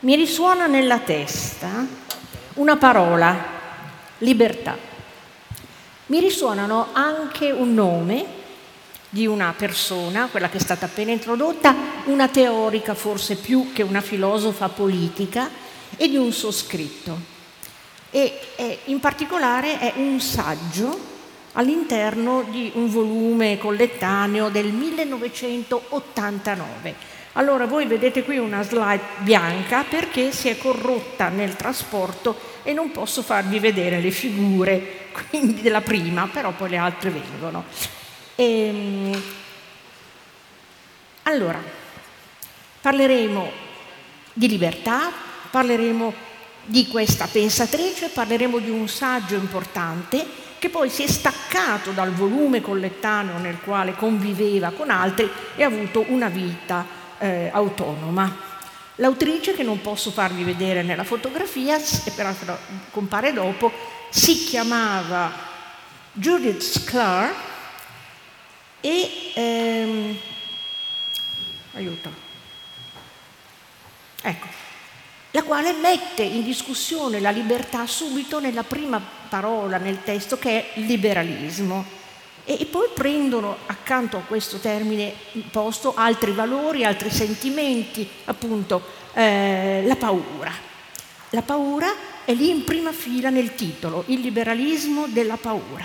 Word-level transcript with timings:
mi 0.00 0.14
risuona 0.14 0.66
nella 0.66 1.00
testa 1.00 1.84
una 2.54 2.76
parola, 2.76 3.36
libertà. 4.18 4.78
Mi 6.06 6.20
risuonano 6.20 6.90
anche 6.92 7.50
un 7.50 7.74
nome 7.74 8.24
di 9.08 9.26
una 9.26 9.52
persona, 9.56 10.28
quella 10.30 10.48
che 10.48 10.58
è 10.58 10.60
stata 10.60 10.86
appena 10.86 11.10
introdotta, 11.10 11.74
una 12.04 12.28
teorica 12.28 12.94
forse 12.94 13.34
più 13.36 13.72
che 13.72 13.82
una 13.82 14.00
filosofa 14.00 14.68
politica 14.68 15.50
e 15.96 16.08
di 16.08 16.16
un 16.16 16.30
suo 16.30 16.52
scritto. 16.52 17.18
E 18.10 18.38
è, 18.54 18.78
in 18.84 19.00
particolare 19.00 19.80
è 19.80 19.94
un 19.96 20.20
saggio 20.20 21.16
all'interno 21.54 22.44
di 22.48 22.70
un 22.74 22.88
volume 22.88 23.58
collettaneo 23.58 24.48
del 24.48 24.72
1989 24.72 27.16
allora 27.38 27.66
voi 27.66 27.86
vedete 27.86 28.24
qui 28.24 28.36
una 28.36 28.62
slide 28.62 29.00
bianca 29.18 29.84
perché 29.84 30.32
si 30.32 30.48
è 30.48 30.58
corrotta 30.58 31.28
nel 31.28 31.54
trasporto 31.54 32.36
e 32.64 32.72
non 32.72 32.90
posso 32.90 33.22
farvi 33.22 33.60
vedere 33.60 34.00
le 34.00 34.10
figure 34.10 35.10
quindi 35.30 35.62
della 35.62 35.80
prima, 35.80 36.26
però 36.26 36.50
poi 36.50 36.70
le 36.70 36.76
altre 36.76 37.10
vengono. 37.10 37.64
E, 38.34 38.44
ehm, 38.44 39.22
allora, 41.24 41.62
parleremo 42.80 43.50
di 44.32 44.48
libertà, 44.48 45.12
parleremo 45.48 46.12
di 46.64 46.88
questa 46.88 47.28
pensatrice, 47.30 48.08
parleremo 48.08 48.58
di 48.58 48.70
un 48.70 48.88
saggio 48.88 49.36
importante 49.36 50.26
che 50.58 50.70
poi 50.70 50.90
si 50.90 51.04
è 51.04 51.06
staccato 51.06 51.92
dal 51.92 52.10
volume 52.10 52.60
collettaneo 52.60 53.38
nel 53.38 53.60
quale 53.60 53.94
conviveva 53.94 54.70
con 54.70 54.90
altri 54.90 55.30
e 55.54 55.62
ha 55.62 55.68
avuto 55.68 56.04
una 56.08 56.28
vita 56.28 56.97
eh, 57.18 57.50
autonoma. 57.52 58.46
L'autrice, 58.96 59.54
che 59.54 59.62
non 59.62 59.80
posso 59.80 60.10
farvi 60.10 60.42
vedere 60.42 60.82
nella 60.82 61.04
fotografia, 61.04 61.76
e 61.78 62.10
peraltro 62.10 62.58
compare 62.90 63.32
dopo, 63.32 63.70
si 64.10 64.44
chiamava 64.44 65.32
Judith 66.12 66.60
Sklar 66.60 67.32
e 68.80 69.32
ehm, 69.34 70.18
aiuto. 71.74 72.26
Ecco, 74.20 74.46
la 75.30 75.42
quale 75.42 75.72
mette 75.72 76.22
in 76.22 76.42
discussione 76.42 77.20
la 77.20 77.30
libertà 77.30 77.86
subito 77.86 78.40
nella 78.40 78.64
prima 78.64 79.00
parola 79.28 79.78
nel 79.78 80.02
testo 80.02 80.38
che 80.38 80.72
è 80.74 80.80
liberalismo 80.80 81.84
e 82.56 82.64
poi 82.64 82.88
prendono 82.94 83.58
accanto 83.66 84.16
a 84.16 84.22
questo 84.26 84.56
termine 84.56 85.12
posto 85.50 85.92
altri 85.94 86.32
valori, 86.32 86.82
altri 86.82 87.10
sentimenti, 87.10 88.08
appunto 88.24 88.82
eh, 89.12 89.82
la 89.84 89.96
paura. 89.96 90.50
La 91.30 91.42
paura 91.42 91.92
è 92.24 92.32
lì 92.32 92.48
in 92.48 92.64
prima 92.64 92.92
fila 92.92 93.28
nel 93.28 93.54
titolo, 93.54 94.04
il 94.06 94.20
liberalismo 94.20 95.08
della 95.08 95.36
paura. 95.36 95.84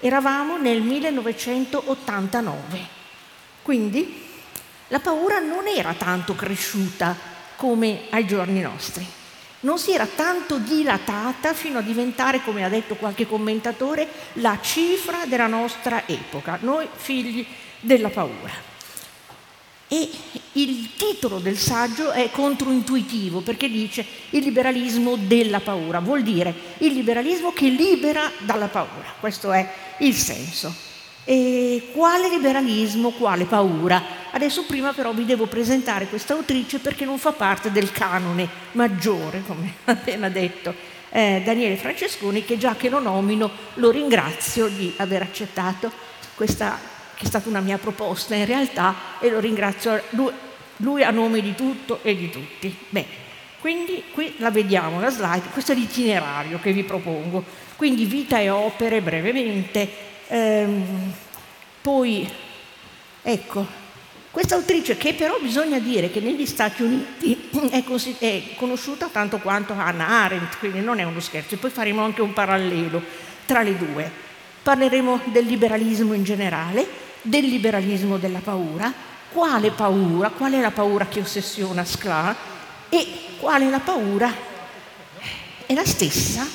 Eravamo 0.00 0.56
nel 0.56 0.80
1989, 0.80 2.86
quindi 3.60 4.24
la 4.88 5.00
paura 5.00 5.38
non 5.38 5.66
era 5.66 5.92
tanto 5.92 6.34
cresciuta 6.34 7.14
come 7.56 8.04
ai 8.08 8.26
giorni 8.26 8.62
nostri 8.62 9.18
non 9.60 9.78
si 9.78 9.92
era 9.92 10.06
tanto 10.06 10.58
dilatata 10.58 11.52
fino 11.52 11.78
a 11.78 11.82
diventare, 11.82 12.42
come 12.42 12.64
ha 12.64 12.68
detto 12.68 12.94
qualche 12.94 13.26
commentatore, 13.26 14.08
la 14.34 14.58
cifra 14.60 15.26
della 15.26 15.46
nostra 15.46 16.06
epoca, 16.06 16.58
noi 16.62 16.88
figli 16.92 17.46
della 17.80 18.08
paura. 18.08 18.68
E 19.92 20.08
il 20.52 20.90
titolo 20.96 21.38
del 21.38 21.58
saggio 21.58 22.12
è 22.12 22.30
controintuitivo 22.30 23.40
perché 23.40 23.68
dice 23.68 24.06
il 24.30 24.44
liberalismo 24.44 25.16
della 25.16 25.60
paura, 25.60 25.98
vuol 25.98 26.22
dire 26.22 26.54
il 26.78 26.92
liberalismo 26.92 27.52
che 27.52 27.68
libera 27.68 28.30
dalla 28.38 28.68
paura, 28.68 29.14
questo 29.18 29.50
è 29.52 29.68
il 29.98 30.14
senso. 30.14 30.89
E 31.24 31.90
quale 31.92 32.28
liberalismo, 32.28 33.10
quale 33.10 33.44
paura? 33.44 34.02
Adesso 34.30 34.64
prima 34.64 34.92
però 34.92 35.12
vi 35.12 35.24
devo 35.24 35.46
presentare 35.46 36.06
questa 36.06 36.34
autrice 36.34 36.78
perché 36.78 37.04
non 37.04 37.18
fa 37.18 37.32
parte 37.32 37.70
del 37.70 37.92
canone 37.92 38.48
maggiore, 38.72 39.42
come 39.46 39.74
appena 39.84 40.28
detto 40.28 40.74
eh, 41.10 41.42
Daniele 41.44 41.76
Francesconi, 41.76 42.44
che 42.44 42.56
già 42.56 42.74
che 42.76 42.88
lo 42.88 43.00
nomino 43.00 43.50
lo 43.74 43.90
ringrazio 43.90 44.68
di 44.68 44.92
aver 44.96 45.22
accettato 45.22 45.90
questa, 46.34 46.78
che 47.14 47.24
è 47.24 47.26
stata 47.26 47.48
una 47.48 47.60
mia 47.60 47.78
proposta 47.78 48.34
in 48.34 48.46
realtà, 48.46 48.94
e 49.20 49.30
lo 49.30 49.40
ringrazio 49.40 50.02
lui, 50.10 50.32
lui 50.78 51.02
a 51.02 51.10
nome 51.10 51.40
di 51.40 51.54
tutto 51.54 52.00
e 52.02 52.16
di 52.16 52.30
tutti. 52.30 52.74
Bene. 52.88 53.28
Quindi 53.60 54.04
qui 54.10 54.36
la 54.38 54.50
vediamo, 54.50 55.00
la 55.00 55.10
slide, 55.10 55.50
questo 55.52 55.72
è 55.72 55.74
l'itinerario 55.74 56.58
che 56.60 56.72
vi 56.72 56.82
propongo. 56.82 57.44
Quindi 57.76 58.06
vita 58.06 58.38
e 58.38 58.48
opere 58.48 59.02
brevemente, 59.02 59.88
Ehm, 60.32 61.12
poi, 61.80 62.30
ecco, 63.22 63.66
questa 64.30 64.54
autrice 64.54 64.96
che 64.96 65.14
però 65.14 65.38
bisogna 65.40 65.80
dire 65.80 66.08
che 66.08 66.20
negli 66.20 66.46
Stati 66.46 66.82
Uniti 66.82 67.50
è, 67.70 67.82
così, 67.82 68.14
è, 68.16 68.54
conosciuta 68.54 69.08
tanto 69.08 69.38
quanto 69.38 69.72
Hannah 69.72 70.22
Arendt, 70.22 70.58
quindi 70.58 70.80
non 70.80 71.00
è 71.00 71.02
uno 71.02 71.18
scherzo, 71.18 71.54
e 71.54 71.58
poi 71.58 71.70
faremo 71.70 72.04
anche 72.04 72.22
un 72.22 72.32
parallelo 72.32 73.02
tra 73.44 73.62
le 73.62 73.76
due. 73.76 74.10
Parleremo 74.62 75.22
del 75.24 75.46
liberalismo 75.46 76.12
in 76.12 76.22
generale, 76.22 76.86
del 77.22 77.46
liberalismo 77.46 78.16
della 78.16 78.38
paura, 78.38 78.92
quale 79.32 79.72
paura, 79.72 80.28
qual 80.30 80.52
è 80.52 80.60
la 80.60 80.70
paura 80.70 81.06
che 81.06 81.20
ossessiona 81.20 81.84
Sklar 81.84 82.36
e 82.88 83.06
qual 83.40 83.62
è 83.62 83.68
la 83.68 83.80
paura? 83.80 84.32
È 85.66 85.74
la 85.74 85.84
stessa? 85.84 86.46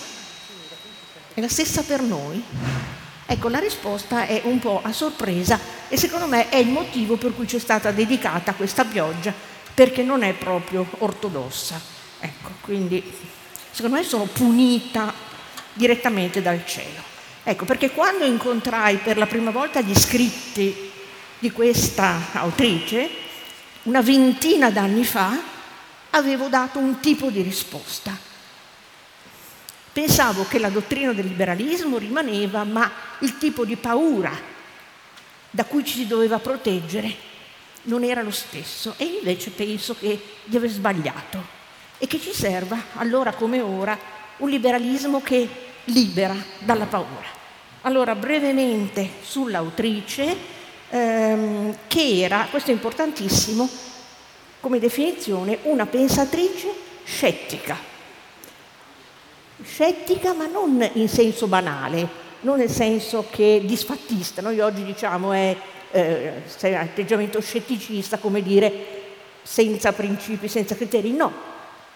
È 1.34 1.42
la 1.42 1.50
stessa 1.50 1.81
per 1.81 2.02
noi? 2.02 2.94
Ecco, 3.28 3.50
la 3.50 3.58
risposta 3.58 4.28
è 4.28 4.41
un 4.44 4.59
po' 4.59 4.81
a 4.84 4.94
sorpresa 4.94 5.59
e 5.88 5.97
secondo 5.97 6.28
me 6.28 6.50
è 6.50 6.58
il 6.58 6.69
motivo 6.69 7.16
per 7.18 7.34
cui 7.34 7.47
ci 7.47 7.56
è 7.56 7.59
stata 7.59 7.90
dedicata 7.91 8.53
questa 8.53 8.86
pioggia, 8.86 9.34
perché 9.74 10.03
non 10.03 10.22
è 10.22 10.34
proprio 10.34 10.86
ortodossa. 11.00 11.81
Ecco, 12.19 12.52
quindi 12.62 13.03
secondo 13.72 13.97
me 13.97 14.03
sono 14.03 14.25
punita 14.25 15.12
direttamente 15.74 16.44
dal 16.44 16.66
cielo. 16.66 17.02
Ecco, 17.44 17.66
perché 17.66 17.91
quando 17.91 18.25
incontrai 18.25 18.97
per 18.97 19.18
la 19.18 19.25
prima 19.25 19.50
volta 19.50 19.81
gli 19.81 19.96
scritti 19.96 20.92
di 21.40 21.52
questa 21.52 22.31
autrice, 22.34 23.09
una 23.84 24.02
ventina 24.02 24.69
d'anni 24.69 25.03
fa, 25.03 25.36
avevo 26.12 26.47
dato 26.47 26.78
un 26.78 27.00
tipo 27.00 27.30
di 27.30 27.42
risposta 27.42 28.34
Pensavo 29.95 30.45
che 30.45 30.59
la 30.59 30.67
dottrina 30.67 31.13
del 31.13 31.25
liberalismo 31.25 31.97
rimaneva, 31.97 32.66
ma 32.66 32.91
il 33.19 33.38
tipo 33.38 33.63
di 33.63 33.78
paura 33.78 34.29
da 35.50 35.63
cui 35.63 35.85
ci 35.85 35.94
si 35.94 36.06
doveva 36.06 36.38
proteggere 36.38 37.16
non 37.83 38.03
era 38.03 38.22
lo 38.22 38.29
stesso 38.29 38.95
e 38.97 39.06
invece 39.06 39.51
penso 39.51 39.95
che 39.97 40.22
di 40.44 40.57
aver 40.57 40.69
sbagliato 40.69 41.41
e 41.97 42.07
che 42.07 42.19
ci 42.19 42.33
serva, 42.33 42.78
allora 42.95 43.31
come 43.31 43.61
ora, 43.61 43.97
un 44.39 44.50
liberalismo 44.50 45.22
che 45.22 45.47
libera 45.85 46.35
dalla 46.59 46.88
paura. 46.88 47.27
Allora, 47.83 48.16
brevemente 48.16 49.09
sull'autrice, 49.22 50.35
ehm, 50.89 51.77
che 51.88 52.19
era, 52.22 52.50
questo 52.51 52.72
è 52.72 52.73
importantissimo, 52.73 53.69
come 54.59 54.77
definizione, 54.77 55.59
una 55.62 55.85
pensatrice 55.85 56.67
scettica 57.06 57.94
scettica 59.64 60.34
ma 60.34 60.48
non 60.48 60.88
in 60.94 61.08
senso 61.08 61.48
banale, 61.48 62.08
non 62.42 62.58
nel 62.58 62.70
senso 62.70 63.28
che 63.30 63.62
disfattista, 63.66 64.42
noi 64.42 64.60
oggi 64.60 64.84
diciamo 64.84 65.32
è 65.32 65.56
eh, 65.92 66.76
atteggiamento 66.76 67.40
scetticista, 67.40 68.18
come 68.18 68.42
dire 68.42 69.04
senza 69.42 69.94
principi, 69.94 70.48
senza 70.48 70.76
criteri, 70.76 71.12
no, 71.12 71.32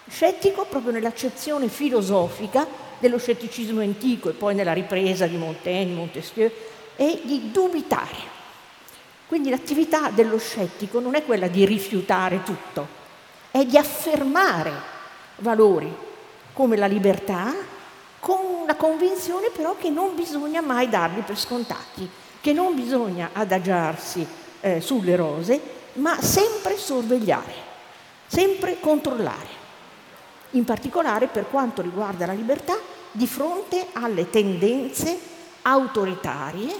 scettico 0.09 0.65
proprio 0.69 0.91
nell'accezione 0.91 1.67
filosofica 1.67 2.65
dello 2.99 3.17
scetticismo 3.17 3.81
antico 3.81 4.29
e 4.29 4.33
poi 4.33 4.55
nella 4.55 4.73
ripresa 4.73 5.25
di 5.25 5.37
Montaigne, 5.37 5.93
Montesquieu, 5.93 6.51
è 6.95 7.19
di 7.23 7.51
dubitare. 7.51 8.37
Quindi 9.27 9.49
l'attività 9.49 10.09
dello 10.09 10.37
scettico 10.37 10.99
non 10.99 11.15
è 11.15 11.23
quella 11.23 11.47
di 11.47 11.65
rifiutare 11.65 12.41
tutto, 12.43 12.87
è 13.51 13.63
di 13.63 13.77
affermare 13.77 14.71
valori, 15.37 15.91
come 16.59 16.75
la 16.75 16.87
libertà, 16.87 17.55
con 18.19 18.65
la 18.65 18.75
convinzione 18.75 19.47
però 19.49 19.77
che 19.77 19.89
non 19.89 20.13
bisogna 20.13 20.59
mai 20.59 20.89
darli 20.89 21.21
per 21.21 21.39
scontati, 21.39 22.09
che 22.41 22.51
non 22.51 22.75
bisogna 22.75 23.29
adagiarsi 23.31 24.27
eh, 24.59 24.81
sulle 24.81 25.15
rose, 25.15 25.61
ma 25.93 26.19
sempre 26.21 26.75
sorvegliare, 26.75 27.53
sempre 28.27 28.77
controllare. 28.81 29.47
In 30.51 30.65
particolare 30.65 31.27
per 31.27 31.49
quanto 31.49 31.81
riguarda 31.81 32.25
la 32.25 32.33
libertà, 32.33 32.77
di 33.09 33.25
fronte 33.25 33.87
alle 33.93 34.29
tendenze 34.29 35.17
autoritarie 35.61 36.75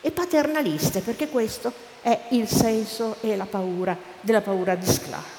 e 0.00 0.10
paternaliste, 0.10 1.00
perché 1.00 1.28
questo 1.28 1.70
è 2.00 2.18
il 2.30 2.48
senso 2.48 3.16
e 3.20 3.36
la 3.36 3.44
paura 3.44 3.94
della 4.22 4.40
paura 4.40 4.74
di 4.74 4.86
Sklar. 4.86 5.37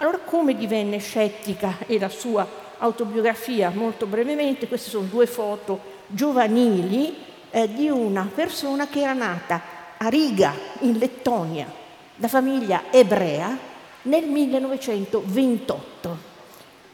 Allora 0.00 0.18
come 0.18 0.54
divenne 0.54 0.98
scettica 0.98 1.78
e 1.86 1.98
la 1.98 2.08
sua 2.08 2.46
autobiografia 2.78 3.70
molto 3.74 4.06
brevemente, 4.06 4.68
queste 4.68 4.90
sono 4.90 5.08
due 5.08 5.26
foto 5.26 5.80
giovanili 6.06 7.16
eh, 7.50 7.72
di 7.72 7.88
una 7.88 8.30
persona 8.32 8.86
che 8.86 9.00
era 9.00 9.12
nata 9.12 9.60
a 9.96 10.06
Riga 10.06 10.54
in 10.82 10.98
Lettonia 10.98 11.66
da 12.14 12.28
famiglia 12.28 12.84
ebrea 12.92 13.58
nel 14.02 14.24
1928. 14.26 16.18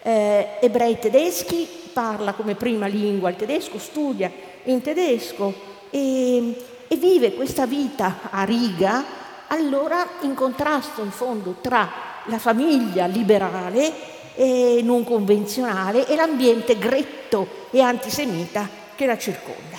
Eh, 0.01 0.59
ebrei 0.63 0.99
tedeschi, 0.99 1.69
parla 1.93 2.33
come 2.33 2.55
prima 2.55 2.87
lingua 2.87 3.29
il 3.29 3.37
tedesco, 3.37 3.79
studia 3.79 4.33
in 4.63 4.81
tedesco 4.81 5.53
e, 5.91 6.57
e 6.89 6.97
vive 6.97 7.35
questa 7.35 7.67
vita 7.67 8.31
a 8.31 8.45
Riga, 8.45 9.05
allora 9.49 10.09
in 10.23 10.33
contrasto 10.35 11.03
in 11.03 11.11
fondo 11.11 11.57
tra 11.61 12.13
la 12.27 12.39
famiglia 12.39 13.07
liberale 13.07 13.93
e 14.35 14.81
non 14.83 15.05
convenzionale 15.05 16.07
e 16.07 16.17
l'ambiente 16.17 16.77
gretto 16.79 17.47
e 17.71 17.81
antisemita 17.81 18.69
che 18.95 19.07
la 19.07 19.19
circonda. 19.19 19.79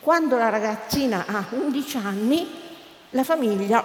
Quando 0.00 0.36
la 0.36 0.48
ragazzina 0.48 1.24
ha 1.26 1.44
11 1.50 1.96
anni, 1.96 2.46
la 3.10 3.24
famiglia, 3.24 3.82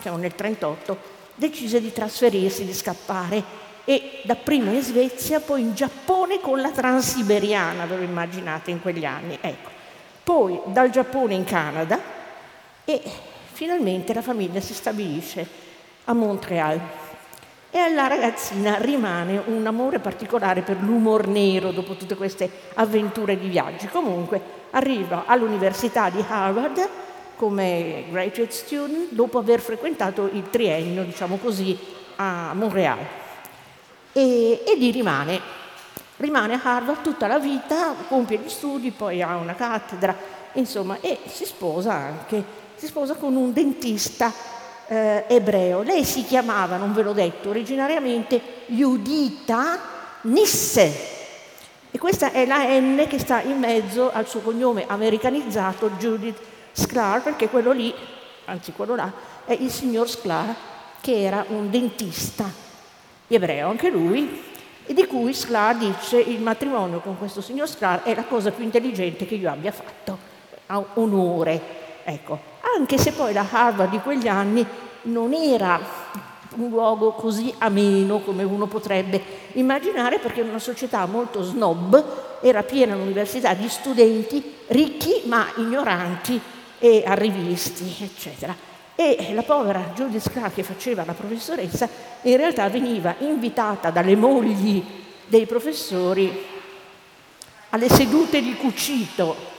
siamo 0.00 0.16
nel 0.16 0.34
1938, 0.36 0.98
decise 1.34 1.80
di 1.80 1.92
trasferirsi, 1.92 2.64
di 2.64 2.74
scappare 2.74 3.42
e 3.84 4.20
dapprima 4.24 4.70
in 4.70 4.82
Svezia, 4.82 5.40
poi 5.40 5.60
in 5.62 5.74
Giappone 5.74 6.40
con 6.40 6.60
la 6.60 6.70
transiberiana, 6.70 7.86
ve 7.86 7.96
lo 7.96 8.02
immaginate 8.02 8.70
in 8.70 8.80
quegli 8.80 9.04
anni. 9.04 9.38
Ecco. 9.40 9.70
Poi 10.22 10.60
dal 10.66 10.90
Giappone 10.90 11.34
in 11.34 11.44
Canada 11.44 11.98
e 12.84 13.02
finalmente 13.52 14.14
la 14.14 14.22
famiglia 14.22 14.60
si 14.60 14.74
stabilisce 14.74 15.46
a 16.04 16.12
Montreal. 16.12 16.80
E 17.72 17.78
alla 17.78 18.08
ragazzina 18.08 18.78
rimane 18.78 19.40
un 19.46 19.64
amore 19.64 20.00
particolare 20.00 20.62
per 20.62 20.78
l'umor 20.80 21.28
nero 21.28 21.70
dopo 21.70 21.94
tutte 21.94 22.16
queste 22.16 22.50
avventure 22.74 23.38
di 23.38 23.46
viaggi. 23.48 23.86
Comunque 23.86 24.40
arriva 24.70 25.22
all'Università 25.26 26.10
di 26.10 26.24
Harvard 26.26 26.88
come 27.36 28.06
graduate 28.10 28.50
student 28.50 29.12
dopo 29.12 29.38
aver 29.38 29.60
frequentato 29.60 30.28
il 30.32 30.50
triennio, 30.50 31.04
diciamo 31.04 31.36
così, 31.36 31.78
a 32.16 32.52
Montreal. 32.54 32.98
E, 34.12 34.62
e 34.66 34.76
lì 34.76 34.90
rimane, 34.90 35.40
rimane 36.16 36.54
a 36.54 36.60
Harvard 36.62 37.02
tutta 37.02 37.28
la 37.28 37.38
vita, 37.38 37.94
compie 38.08 38.38
gli 38.38 38.48
studi, 38.48 38.90
poi 38.90 39.22
ha 39.22 39.36
una 39.36 39.54
cattedra, 39.54 40.14
insomma, 40.54 40.98
e 41.00 41.18
si 41.26 41.44
sposa 41.44 41.92
anche, 41.92 42.42
si 42.74 42.88
sposa 42.88 43.14
con 43.14 43.36
un 43.36 43.52
dentista 43.52 44.58
eh, 44.90 45.24
ebreo. 45.28 45.82
Lei 45.82 46.04
si 46.04 46.24
chiamava, 46.24 46.76
non 46.76 46.92
ve 46.92 47.02
l'ho 47.02 47.12
detto, 47.12 47.50
originariamente 47.50 48.40
Judita 48.66 49.78
Nisse. 50.22 51.18
E 51.92 51.98
questa 51.98 52.32
è 52.32 52.44
la 52.44 52.64
N 52.78 53.06
che 53.08 53.20
sta 53.20 53.40
in 53.42 53.58
mezzo 53.58 54.10
al 54.12 54.26
suo 54.26 54.40
cognome 54.40 54.84
americanizzato, 54.88 55.90
Judith 55.90 56.38
Sklar, 56.72 57.22
perché 57.22 57.48
quello 57.48 57.70
lì, 57.70 57.94
anzi 58.46 58.72
quello 58.72 58.96
là, 58.96 59.12
è 59.44 59.52
il 59.52 59.70
signor 59.70 60.08
Sklar, 60.08 60.54
che 61.00 61.22
era 61.22 61.44
un 61.48 61.70
dentista 61.70 62.50
ebreo, 63.28 63.68
anche 63.68 63.90
lui, 63.90 64.42
e 64.86 64.92
di 64.92 65.06
cui 65.06 65.32
Sklar 65.32 65.76
dice 65.76 66.18
il 66.18 66.40
matrimonio 66.40 66.98
con 66.98 67.16
questo 67.16 67.40
signor 67.40 67.68
Sklar 67.68 68.02
è 68.02 68.14
la 68.14 68.24
cosa 68.24 68.50
più 68.50 68.64
intelligente 68.64 69.24
che 69.24 69.36
io 69.36 69.50
abbia 69.50 69.70
fatto, 69.70 70.18
ha 70.66 70.84
onore. 70.94 71.78
Ecco, 72.02 72.49
anche 72.76 72.98
se 72.98 73.12
poi 73.12 73.32
la 73.32 73.46
Harvard 73.50 73.90
di 73.90 73.98
quegli 73.98 74.28
anni 74.28 74.66
non 75.02 75.32
era 75.32 75.80
un 76.56 76.68
luogo 76.68 77.12
così 77.12 77.54
ameno 77.58 78.20
come 78.20 78.42
uno 78.42 78.66
potrebbe 78.66 79.22
immaginare, 79.52 80.18
perché 80.18 80.40
era 80.40 80.48
una 80.48 80.58
società 80.58 81.06
molto 81.06 81.42
snob, 81.42 82.40
era 82.42 82.62
piena 82.62 82.94
l'università 82.94 83.54
di 83.54 83.68
studenti 83.68 84.56
ricchi 84.68 85.22
ma 85.24 85.46
ignoranti 85.56 86.40
e 86.78 87.02
arrivisti, 87.06 87.94
eccetera. 88.00 88.56
E 88.94 89.30
la 89.32 89.42
povera 89.42 89.92
Judith 89.94 90.28
Scott 90.28 90.54
che 90.54 90.62
faceva 90.62 91.04
la 91.06 91.12
professoressa 91.12 91.88
in 92.22 92.36
realtà 92.36 92.68
veniva 92.68 93.14
invitata 93.20 93.90
dalle 93.90 94.16
mogli 94.16 94.84
dei 95.26 95.46
professori 95.46 96.44
alle 97.70 97.88
sedute 97.88 98.42
di 98.42 98.54
cucito 98.56 99.58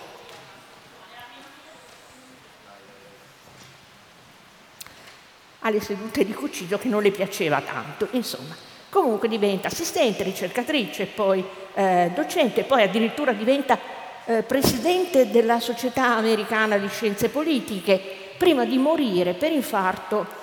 alle 5.72 5.82
sedute 5.82 6.24
di 6.24 6.34
cucito 6.34 6.78
che 6.78 6.88
non 6.88 7.02
le 7.02 7.12
piaceva 7.12 7.62
tanto, 7.62 8.08
insomma. 8.12 8.56
Comunque 8.90 9.28
diventa 9.28 9.70
assistente, 9.70 10.24
ricercatrice, 10.24 11.06
poi 11.06 11.44
eh, 11.74 12.12
docente, 12.14 12.64
poi 12.64 12.84
addirittura 12.84 13.32
diventa 13.32 13.80
eh, 14.26 14.44
presidente 14.44 15.32
della 15.32 15.60
Società 15.60 16.16
Americana 16.18 16.78
di 16.78 16.88
Scienze 16.90 17.30
Politiche, 17.30 18.00
prima 18.38 18.66
di 18.66 18.78
morire 18.78 19.34
per 19.34 19.52
infarto 19.52 20.40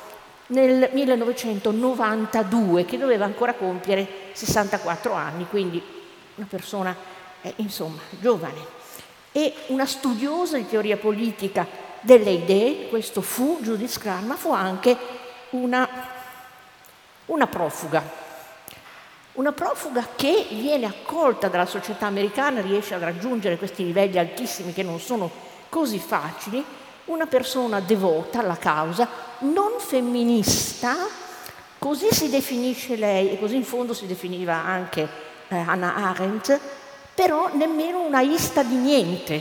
nel 0.47 0.89
1992, 0.93 2.87
che 2.87 2.97
doveva 2.97 3.27
ancora 3.27 3.53
compiere 3.53 4.07
64 4.33 5.13
anni, 5.13 5.47
quindi 5.49 5.83
una 6.37 6.47
persona, 6.49 6.97
eh, 7.43 7.53
insomma, 7.57 8.01
giovane. 8.19 8.77
E 9.33 9.53
una 9.67 9.85
studiosa 9.85 10.57
di 10.57 10.67
teoria 10.67 10.97
politica 10.97 11.67
delle 12.01 12.31
idee, 12.31 12.89
questo 12.89 13.21
fu 13.21 13.59
Judith 13.61 14.03
ma 14.25 14.37
fu 14.37 14.53
anche 14.53 14.97
una, 15.51 15.89
una 17.27 17.47
profuga. 17.47 18.27
Una 19.33 19.53
profuga 19.53 20.07
che 20.17 20.47
viene 20.51 20.87
accolta 20.87 21.49
dalla 21.49 21.67
società 21.67 22.07
americana, 22.07 22.61
riesce 22.61 22.95
a 22.95 22.99
raggiungere 22.99 23.57
questi 23.57 23.85
livelli 23.85 24.19
altissimi 24.19 24.73
che 24.73 24.83
non 24.83 24.99
sono 24.99 25.31
così 25.69 25.99
facili, 25.99 26.65
una 27.05 27.27
persona 27.27 27.81
devota 27.81 28.41
alla 28.41 28.57
causa, 28.57 29.09
non 29.41 29.79
femminista, 29.79 30.97
così 31.79 32.09
si 32.11 32.29
definisce 32.29 32.97
lei 32.97 33.31
e 33.31 33.39
così 33.39 33.57
in 33.57 33.65
fondo 33.65 33.95
si 33.95 34.07
definiva 34.07 34.55
anche 34.55 35.09
eh, 35.49 35.57
Hannah 35.57 35.95
Arendt, 35.95 36.59
però 37.15 37.51
nemmeno 37.55 38.01
una 38.01 38.21
ista 38.21 38.63
di 38.63 38.75
niente, 38.75 39.41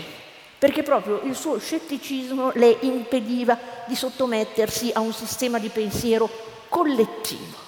perché 0.58 0.84
proprio 0.84 1.22
il 1.24 1.36
suo 1.36 1.60
scetticismo 1.60 2.52
le 2.56 2.78
impediva 2.82 3.58
di 3.86 3.96
sottomettersi 3.96 4.92
a 4.94 5.00
un 5.00 5.14
sistema 5.14 5.60
di 5.60 5.70
pensiero 5.70 6.30
collettivo. 6.70 7.66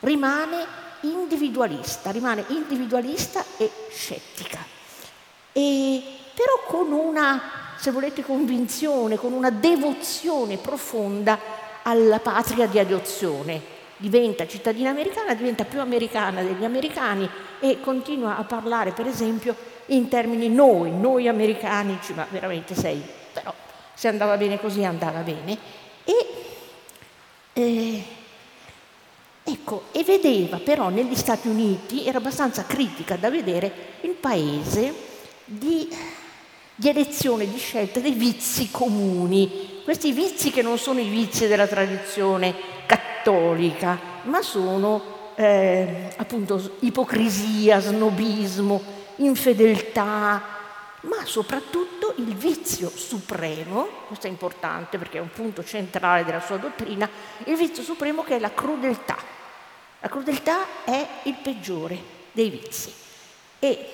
Rimane 0.00 0.64
individualista, 1.00 2.10
rimane 2.10 2.44
individualista 2.48 3.44
e 3.56 3.70
scettica. 3.90 4.58
E 5.52 6.02
però 6.34 6.62
con 6.66 6.92
una, 6.92 7.74
se 7.76 7.90
volete, 7.90 8.22
convinzione, 8.22 9.16
con 9.16 9.32
una 9.32 9.50
devozione 9.50 10.56
profonda 10.56 11.38
alla 11.82 12.20
patria 12.20 12.66
di 12.66 12.78
adozione. 12.78 13.76
Diventa 13.96 14.46
cittadina 14.46 14.90
americana, 14.90 15.34
diventa 15.34 15.64
più 15.64 15.80
americana 15.80 16.42
degli 16.42 16.64
americani 16.64 17.28
e 17.58 17.80
continua 17.80 18.36
a 18.36 18.44
parlare, 18.44 18.92
per 18.92 19.08
esempio, 19.08 19.56
in 19.88 20.08
termini 20.08 20.48
noi, 20.48 20.90
noi 20.90 21.28
americani, 21.28 21.98
ma 22.14 22.26
veramente 22.30 22.74
sei, 22.74 23.02
però 23.32 23.54
se 23.94 24.08
andava 24.08 24.36
bene 24.36 24.60
così 24.60 24.84
andava 24.84 25.20
bene. 25.20 25.58
E, 26.04 26.26
eh, 27.52 28.02
ecco, 29.42 29.84
e 29.92 30.04
vedeva 30.04 30.58
però 30.58 30.88
negli 30.88 31.16
Stati 31.16 31.48
Uniti, 31.48 32.06
era 32.06 32.18
abbastanza 32.18 32.64
critica 32.64 33.16
da 33.16 33.30
vedere, 33.30 33.72
il 34.02 34.14
paese 34.14 34.94
di, 35.44 35.88
di 36.74 36.88
elezione, 36.88 37.50
di 37.50 37.58
scelta 37.58 38.00
dei 38.00 38.12
vizi 38.12 38.70
comuni, 38.70 39.80
questi 39.84 40.12
vizi 40.12 40.50
che 40.50 40.62
non 40.62 40.78
sono 40.78 41.00
i 41.00 41.08
vizi 41.08 41.46
della 41.46 41.66
tradizione 41.66 42.54
cattolica, 42.86 43.98
ma 44.24 44.42
sono 44.42 45.32
eh, 45.34 46.12
appunto 46.16 46.76
ipocrisia, 46.80 47.80
snobismo, 47.80 48.97
infedeltà, 49.18 50.56
ma 51.02 51.24
soprattutto 51.24 52.14
il 52.16 52.34
vizio 52.34 52.90
supremo, 52.90 53.88
questo 54.06 54.26
è 54.26 54.30
importante 54.30 54.98
perché 54.98 55.18
è 55.18 55.20
un 55.20 55.30
punto 55.30 55.64
centrale 55.64 56.24
della 56.24 56.40
sua 56.40 56.56
dottrina, 56.56 57.08
il 57.44 57.56
vizio 57.56 57.82
supremo 57.82 58.22
che 58.22 58.36
è 58.36 58.38
la 58.38 58.52
crudeltà. 58.52 59.16
La 60.00 60.08
crudeltà 60.08 60.84
è 60.84 61.06
il 61.24 61.34
peggiore 61.34 62.16
dei 62.32 62.50
vizi 62.50 62.92
e 63.58 63.90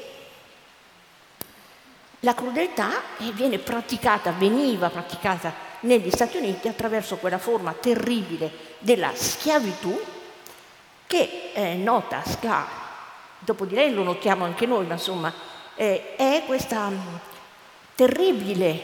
la 2.21 2.35
crudeltà 2.35 2.91
viene 3.33 3.59
praticata, 3.59 4.31
veniva 4.33 4.89
praticata 4.89 5.53
negli 5.81 6.11
Stati 6.11 6.39
Uniti 6.39 6.69
attraverso 6.69 7.17
quella 7.17 7.39
forma 7.39 7.73
terribile 7.73 8.51
della 8.79 9.13
schiavitù 9.15 9.99
che 11.07 11.53
è 11.53 11.75
nota 11.75 12.23
a 12.23 12.25
Ska 12.25 12.84
dopo 13.45 13.65
di 13.65 13.75
lei 13.75 13.93
lo 13.93 14.03
notiamo 14.03 14.45
anche 14.45 14.67
noi, 14.67 14.87
ma 14.87 14.95
insomma 14.95 15.33
eh, 15.77 16.17
è 16.17 16.43
questa 16.47 16.87
um, 16.87 17.19
terribile 17.95 18.83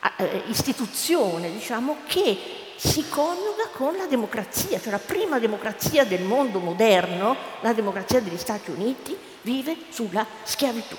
uh, 0.00 0.24
istituzione 0.48 1.50
diciamo, 1.50 1.98
che 2.06 2.38
si 2.76 3.08
coniuga 3.08 3.68
con 3.72 3.96
la 3.96 4.06
democrazia, 4.06 4.80
cioè 4.80 4.90
la 4.90 4.98
prima 4.98 5.38
democrazia 5.38 6.04
del 6.04 6.22
mondo 6.22 6.58
moderno, 6.58 7.36
la 7.60 7.72
democrazia 7.72 8.20
degli 8.20 8.36
Stati 8.36 8.70
Uniti, 8.70 9.16
vive 9.42 9.76
sulla 9.90 10.26
schiavitù, 10.42 10.96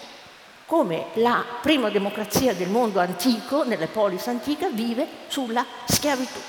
come 0.66 1.08
la 1.16 1.44
prima 1.62 1.90
democrazia 1.90 2.54
del 2.54 2.70
mondo 2.70 3.00
antico, 3.00 3.64
nelle 3.64 3.88
polis 3.88 4.28
antiche, 4.28 4.70
vive 4.70 5.08
sulla 5.28 5.66
schiavitù. 5.86 6.40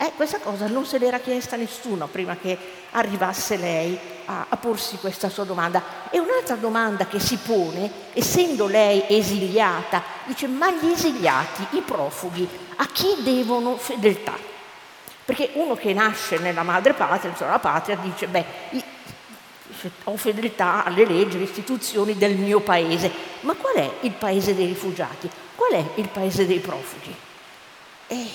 Eh, 0.00 0.12
questa 0.14 0.38
cosa 0.38 0.68
non 0.68 0.86
se 0.86 0.96
l'era 0.98 1.18
chiesta 1.18 1.56
nessuno 1.56 2.06
prima 2.06 2.36
che 2.36 2.56
arrivasse 2.92 3.56
lei 3.56 3.98
a, 4.26 4.46
a, 4.48 4.56
porsi 4.56 4.96
questa 4.98 5.28
sua 5.28 5.42
domanda. 5.42 5.82
E 6.10 6.20
un'altra 6.20 6.54
domanda 6.54 7.08
che 7.08 7.18
si 7.18 7.36
pone, 7.36 7.90
essendo 8.12 8.68
lei 8.68 9.02
esiliata, 9.08 10.00
dice 10.24 10.46
ma 10.46 10.70
gli 10.70 10.86
esiliati, 10.92 11.66
i 11.70 11.80
profughi, 11.80 12.48
a 12.76 12.86
chi 12.86 13.16
devono 13.24 13.76
fedeltà? 13.76 14.34
Perché 15.24 15.50
uno 15.54 15.74
che 15.74 15.92
nasce 15.92 16.38
nella 16.38 16.62
madre 16.62 16.92
patria, 16.92 17.30
insomma 17.30 17.50
la 17.50 17.58
patria, 17.58 17.96
dice 17.96 18.28
beh, 18.28 18.44
ho 20.04 20.16
fedeltà 20.16 20.84
alle 20.84 21.06
leggi, 21.06 21.34
alle 21.34 21.44
istituzioni 21.44 22.16
del 22.16 22.36
mio 22.36 22.60
paese. 22.60 23.10
Ma 23.40 23.54
qual 23.54 23.74
è 23.74 23.90
il 24.02 24.12
paese 24.12 24.54
dei 24.54 24.66
rifugiati? 24.66 25.28
Qual 25.56 25.72
è 25.72 25.84
il 25.96 26.08
paese 26.08 26.46
dei 26.46 26.60
profughi? 26.60 27.14
Eh, 28.06 28.26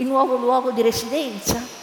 il 0.00 0.06
nuovo 0.06 0.36
luogo 0.36 0.70
di 0.70 0.82
residenza. 0.82 1.78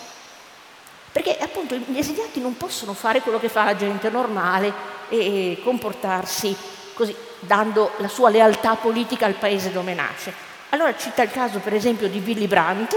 Perché 1.11 1.37
appunto 1.39 1.75
gli 1.75 1.97
esiliati 1.97 2.39
non 2.39 2.57
possono 2.57 2.93
fare 2.93 3.21
quello 3.21 3.39
che 3.39 3.49
fa 3.49 3.63
la 3.63 3.75
gente 3.75 4.09
normale 4.09 4.71
e 5.09 5.59
comportarsi 5.63 6.55
così, 6.93 7.15
dando 7.39 7.91
la 7.97 8.07
sua 8.07 8.29
lealtà 8.29 8.75
politica 8.75 9.25
al 9.25 9.33
paese 9.33 9.71
dove 9.71 9.93
nasce. 9.93 10.33
Allora 10.69 10.95
cita 10.95 11.23
il 11.23 11.31
caso 11.31 11.59
per 11.59 11.73
esempio 11.73 12.09
di 12.09 12.21
Willy 12.23 12.47
Brandt, 12.47 12.95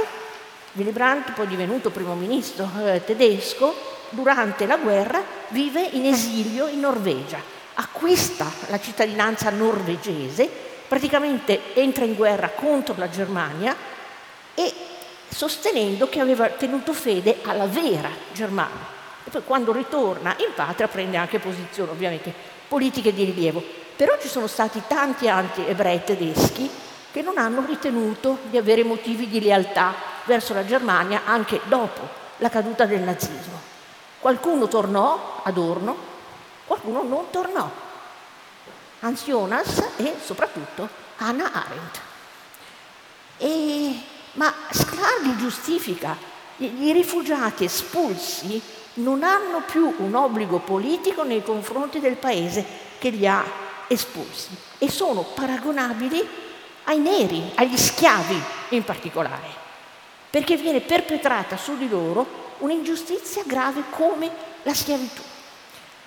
Willy 0.72 0.90
Brandt, 0.90 1.32
poi 1.32 1.46
divenuto 1.46 1.90
primo 1.90 2.14
ministro 2.14 2.68
eh, 2.84 3.02
tedesco, 3.04 3.74
durante 4.10 4.66
la 4.66 4.76
guerra 4.76 5.22
vive 5.48 5.80
in 5.92 6.04
esilio 6.06 6.66
in 6.66 6.80
Norvegia, 6.80 7.40
acquista 7.74 8.50
la 8.68 8.80
cittadinanza 8.80 9.50
norvegese, 9.50 10.48
praticamente 10.88 11.74
entra 11.74 12.04
in 12.04 12.14
guerra 12.14 12.48
contro 12.50 12.94
la 12.98 13.08
Germania 13.08 13.74
e 14.54 14.72
sostenendo 15.30 16.08
che 16.08 16.20
aveva 16.20 16.48
tenuto 16.48 16.92
fede 16.92 17.38
alla 17.44 17.66
vera 17.66 18.10
Germania. 18.32 18.98
E 19.24 19.30
poi 19.30 19.42
quando 19.44 19.72
ritorna 19.72 20.34
in 20.38 20.52
patria 20.54 20.88
prende 20.88 21.16
anche 21.16 21.38
posizioni 21.38 21.90
ovviamente 21.90 22.32
politiche 22.68 23.14
di 23.14 23.24
rilievo. 23.24 23.62
Però 23.96 24.16
ci 24.20 24.28
sono 24.28 24.46
stati 24.46 24.82
tanti 24.86 25.28
anti-ebrei 25.28 26.04
tedeschi 26.04 26.70
che 27.12 27.22
non 27.22 27.38
hanno 27.38 27.64
ritenuto 27.66 28.38
di 28.48 28.56
avere 28.56 28.84
motivi 28.84 29.28
di 29.28 29.40
lealtà 29.40 29.94
verso 30.24 30.54
la 30.54 30.64
Germania 30.64 31.22
anche 31.24 31.60
dopo 31.64 32.08
la 32.38 32.48
caduta 32.48 32.86
del 32.86 33.00
nazismo. 33.00 33.58
Qualcuno 34.18 34.68
tornò 34.68 35.40
ad 35.42 35.56
Orno, 35.56 35.96
qualcuno 36.66 37.02
non 37.02 37.30
tornò. 37.30 37.68
Hans 39.00 39.24
Jonas 39.24 39.82
e 39.96 40.14
soprattutto 40.22 40.88
Hannah 41.16 41.50
Arendt. 41.52 42.00
E 43.38 43.46
ma 44.32 44.52
Sclardi 44.70 45.36
giustifica, 45.36 46.16
i 46.58 46.92
rifugiati 46.92 47.64
espulsi 47.64 48.60
non 48.94 49.22
hanno 49.22 49.62
più 49.62 49.92
un 49.98 50.14
obbligo 50.14 50.58
politico 50.58 51.22
nei 51.24 51.42
confronti 51.42 52.00
del 52.00 52.16
paese 52.16 52.64
che 52.98 53.10
li 53.10 53.26
ha 53.26 53.42
espulsi 53.86 54.48
e 54.78 54.90
sono 54.90 55.22
paragonabili 55.22 56.28
ai 56.84 56.98
neri, 56.98 57.50
agli 57.54 57.76
schiavi 57.76 58.40
in 58.70 58.84
particolare, 58.84 59.48
perché 60.28 60.56
viene 60.56 60.80
perpetrata 60.80 61.56
su 61.56 61.76
di 61.76 61.88
loro 61.88 62.54
un'ingiustizia 62.58 63.42
grave 63.46 63.84
come 63.90 64.30
la 64.62 64.74
schiavitù. 64.74 65.22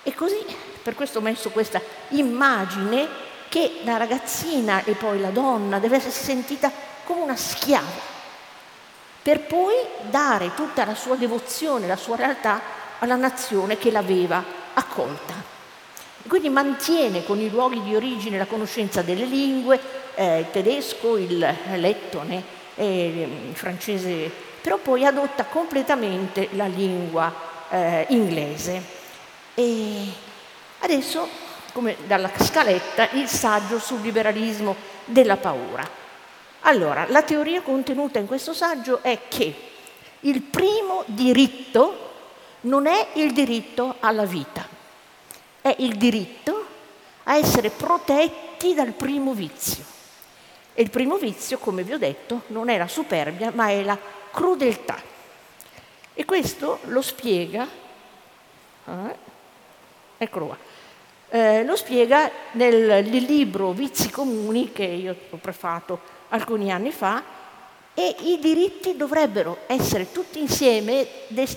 E 0.02 0.14
così, 0.14 0.44
per 0.82 0.94
questo 0.94 1.18
ho 1.18 1.22
messo 1.22 1.50
questa 1.50 1.80
immagine 2.10 3.08
che 3.48 3.80
la 3.84 3.96
ragazzina 3.96 4.84
e 4.84 4.92
poi 4.92 5.20
la 5.20 5.30
donna 5.30 5.78
deve 5.78 5.96
essere 5.96 6.12
sentita 6.12 6.70
come 7.04 7.20
una 7.20 7.36
schiava 7.36 8.13
per 9.24 9.40
poi 9.40 9.74
dare 10.10 10.52
tutta 10.54 10.84
la 10.84 10.94
sua 10.94 11.16
devozione, 11.16 11.86
la 11.86 11.96
sua 11.96 12.14
realtà 12.14 12.60
alla 12.98 13.16
nazione 13.16 13.78
che 13.78 13.90
l'aveva 13.90 14.44
accolta. 14.74 15.32
Quindi 16.28 16.50
mantiene 16.50 17.24
con 17.24 17.40
i 17.40 17.48
luoghi 17.48 17.82
di 17.82 17.96
origine 17.96 18.36
la 18.36 18.44
conoscenza 18.44 19.00
delle 19.00 19.24
lingue, 19.24 19.80
eh, 20.14 20.40
il 20.40 20.50
tedesco, 20.50 21.16
il 21.16 21.38
lettone, 21.76 22.42
eh, 22.74 23.46
il 23.48 23.56
francese, 23.56 24.30
però 24.60 24.76
poi 24.76 25.06
adotta 25.06 25.44
completamente 25.44 26.50
la 26.52 26.66
lingua 26.66 27.34
eh, 27.70 28.04
inglese. 28.10 28.82
E 29.54 30.06
adesso, 30.80 31.26
come 31.72 31.96
dalla 32.06 32.30
scaletta, 32.38 33.08
il 33.12 33.26
saggio 33.26 33.78
sul 33.78 34.02
liberalismo 34.02 34.76
della 35.06 35.38
paura. 35.38 36.03
Allora, 36.66 37.04
la 37.08 37.22
teoria 37.22 37.60
contenuta 37.60 38.18
in 38.18 38.26
questo 38.26 38.54
saggio 38.54 39.02
è 39.02 39.28
che 39.28 39.54
il 40.20 40.40
primo 40.40 41.02
diritto 41.06 42.12
non 42.62 42.86
è 42.86 43.08
il 43.14 43.34
diritto 43.34 43.96
alla 44.00 44.24
vita, 44.24 44.66
è 45.60 45.74
il 45.80 45.96
diritto 45.96 46.64
a 47.24 47.36
essere 47.36 47.68
protetti 47.68 48.72
dal 48.72 48.92
primo 48.92 49.34
vizio. 49.34 49.84
E 50.72 50.80
il 50.80 50.88
primo 50.88 51.18
vizio, 51.18 51.58
come 51.58 51.82
vi 51.82 51.92
ho 51.92 51.98
detto, 51.98 52.42
non 52.48 52.70
è 52.70 52.78
la 52.78 52.88
superbia, 52.88 53.52
ma 53.54 53.68
è 53.68 53.82
la 53.82 53.98
crudeltà. 54.30 55.00
E 56.14 56.24
questo 56.24 56.78
lo 56.84 57.02
spiega, 57.02 57.68
eh, 58.86 59.16
eccolo 60.16 60.46
qua, 60.46 60.56
eh, 61.28 61.62
lo 61.62 61.76
spiega 61.76 62.30
nel, 62.52 63.04
nel 63.04 63.22
libro 63.22 63.72
Vizi 63.72 64.10
comuni 64.10 64.72
che 64.72 64.84
io 64.84 65.14
ho 65.28 65.36
prefato 65.36 66.13
alcuni 66.34 66.72
anni 66.72 66.90
fa 66.90 67.22
e 67.94 68.16
i 68.22 68.38
diritti 68.40 68.96
dovrebbero 68.96 69.58
essere 69.66 70.10
tutti 70.10 70.40
insieme 70.40 71.06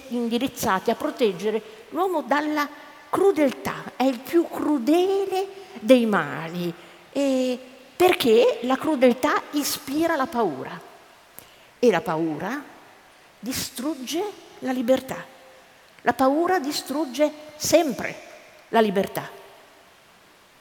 indirizzati 0.09 0.91
a 0.91 0.95
proteggere 0.95 1.61
l'uomo 1.89 2.21
dalla 2.21 2.67
crudeltà, 3.09 3.93
è 3.95 4.03
il 4.03 4.19
più 4.19 4.47
crudele 4.47 5.47
dei 5.79 6.05
mali, 6.05 6.71
e 7.11 7.59
perché 7.95 8.59
la 8.61 8.77
crudeltà 8.77 9.41
ispira 9.51 10.15
la 10.15 10.27
paura 10.27 10.79
e 11.79 11.89
la 11.89 12.01
paura 12.01 12.63
distrugge 13.39 14.23
la 14.59 14.71
libertà. 14.71 15.25
La 16.01 16.13
paura 16.13 16.59
distrugge 16.59 17.31
sempre 17.55 18.15
la 18.69 18.79
libertà. 18.79 19.36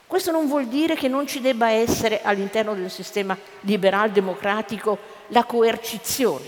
Questo 0.06 0.30
non 0.30 0.46
vuol 0.46 0.66
dire 0.66 0.94
che 0.94 1.08
non 1.08 1.26
ci 1.26 1.40
debba 1.40 1.70
essere 1.70 2.22
all'interno 2.22 2.74
del 2.74 2.90
sistema 2.90 3.36
liberal 3.62 4.12
democratico 4.12 4.98
la 5.28 5.42
coercizione 5.42 6.46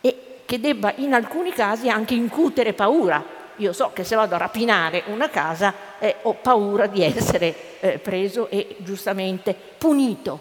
e 0.00 0.42
che 0.46 0.58
debba 0.60 0.94
in 0.96 1.12
alcuni 1.12 1.52
casi 1.52 1.90
anche 1.90 2.14
incutere 2.14 2.72
paura. 2.72 3.22
Io 3.56 3.74
so 3.74 3.90
che 3.92 4.02
se 4.02 4.16
vado 4.16 4.34
a 4.34 4.38
rapinare 4.38 5.02
una 5.08 5.28
casa 5.28 5.74
eh, 5.98 6.16
ho 6.22 6.32
paura 6.32 6.86
di 6.86 7.02
essere 7.02 7.80
eh, 7.80 7.98
preso 7.98 8.48
e 8.48 8.76
giustamente 8.78 9.54
punito. 9.76 10.40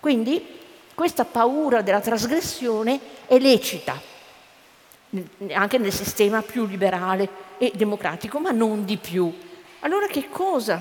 Quindi 0.00 0.44
questa 0.94 1.24
paura 1.24 1.80
della 1.80 2.00
trasgressione 2.00 2.98
è 3.26 3.38
lecita 3.38 4.16
anche 5.52 5.78
nel 5.78 5.92
sistema 5.92 6.42
più 6.42 6.66
liberale 6.66 7.46
e 7.56 7.72
democratico, 7.74 8.40
ma 8.40 8.50
non 8.50 8.84
di 8.84 8.96
più. 8.96 9.32
Allora 9.80 10.06
che 10.06 10.28
cosa 10.28 10.80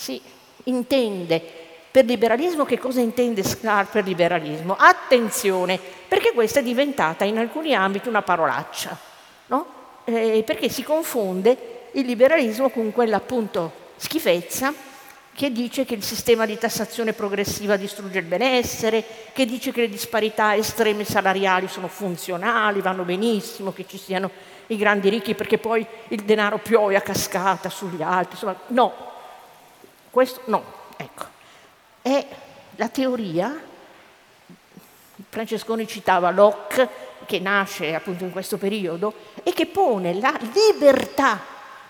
si 0.00 0.18
intende 0.64 1.42
per 1.90 2.06
liberalismo, 2.06 2.64
che 2.64 2.78
cosa 2.78 3.00
intende 3.00 3.42
Scar 3.42 3.86
per 3.88 4.04
liberalismo? 4.04 4.74
Attenzione, 4.78 5.78
perché 6.08 6.32
questa 6.32 6.60
è 6.60 6.62
diventata 6.62 7.24
in 7.24 7.36
alcuni 7.36 7.74
ambiti 7.74 8.08
una 8.08 8.22
parolaccia, 8.22 8.96
no? 9.48 9.66
eh, 10.04 10.42
perché 10.46 10.70
si 10.70 10.82
confonde 10.82 11.88
il 11.92 12.06
liberalismo 12.06 12.70
con 12.70 12.92
quella 12.92 13.16
appunto 13.16 13.72
schifezza 13.96 14.72
che 15.34 15.52
dice 15.52 15.84
che 15.84 15.94
il 15.94 16.02
sistema 16.02 16.46
di 16.46 16.56
tassazione 16.56 17.12
progressiva 17.12 17.76
distrugge 17.76 18.18
il 18.18 18.24
benessere, 18.24 19.04
che 19.32 19.44
dice 19.44 19.70
che 19.70 19.82
le 19.82 19.88
disparità 19.88 20.56
estreme 20.56 21.04
salariali 21.04 21.68
sono 21.68 21.88
funzionali, 21.88 22.80
vanno 22.80 23.04
benissimo, 23.04 23.72
che 23.72 23.84
ci 23.86 23.98
siano 23.98 24.30
i 24.68 24.76
grandi 24.76 25.08
ricchi 25.08 25.34
perché 25.34 25.58
poi 25.58 25.84
il 26.08 26.22
denaro 26.22 26.58
piove 26.58 26.96
a 26.96 27.00
cascata 27.00 27.68
sugli 27.68 28.02
altri. 28.02 28.32
Insomma, 28.32 28.58
no, 28.68 29.09
questo 30.10 30.42
no, 30.46 30.64
ecco. 30.96 31.24
È 32.02 32.26
la 32.76 32.88
teoria, 32.88 33.60
Francesconi 35.28 35.86
citava 35.86 36.30
Locke, 36.30 36.88
che 37.26 37.38
nasce 37.38 37.94
appunto 37.94 38.24
in 38.24 38.32
questo 38.32 38.56
periodo, 38.58 39.12
e 39.42 39.52
che 39.52 39.66
pone 39.66 40.14
la 40.14 40.36
libertà 40.52 41.40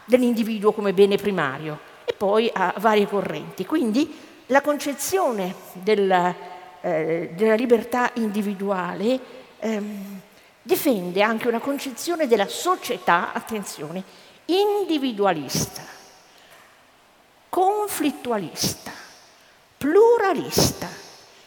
dell'individuo 0.04 0.72
come 0.72 0.92
bene 0.92 1.16
primario 1.16 1.78
e 2.04 2.12
poi 2.12 2.50
ha 2.52 2.74
varie 2.78 3.06
correnti. 3.06 3.64
Quindi 3.64 4.18
la 4.46 4.60
concezione 4.60 5.54
della, 5.72 6.34
eh, 6.80 7.30
della 7.34 7.54
libertà 7.54 8.10
individuale 8.14 9.18
ehm, 9.60 10.20
difende 10.62 11.22
anche 11.22 11.48
una 11.48 11.60
concezione 11.60 12.26
della 12.26 12.48
società, 12.48 13.32
attenzione, 13.32 14.02
individualista, 14.46 15.82
conflittualista, 17.50 18.92
pluralista, 19.76 20.88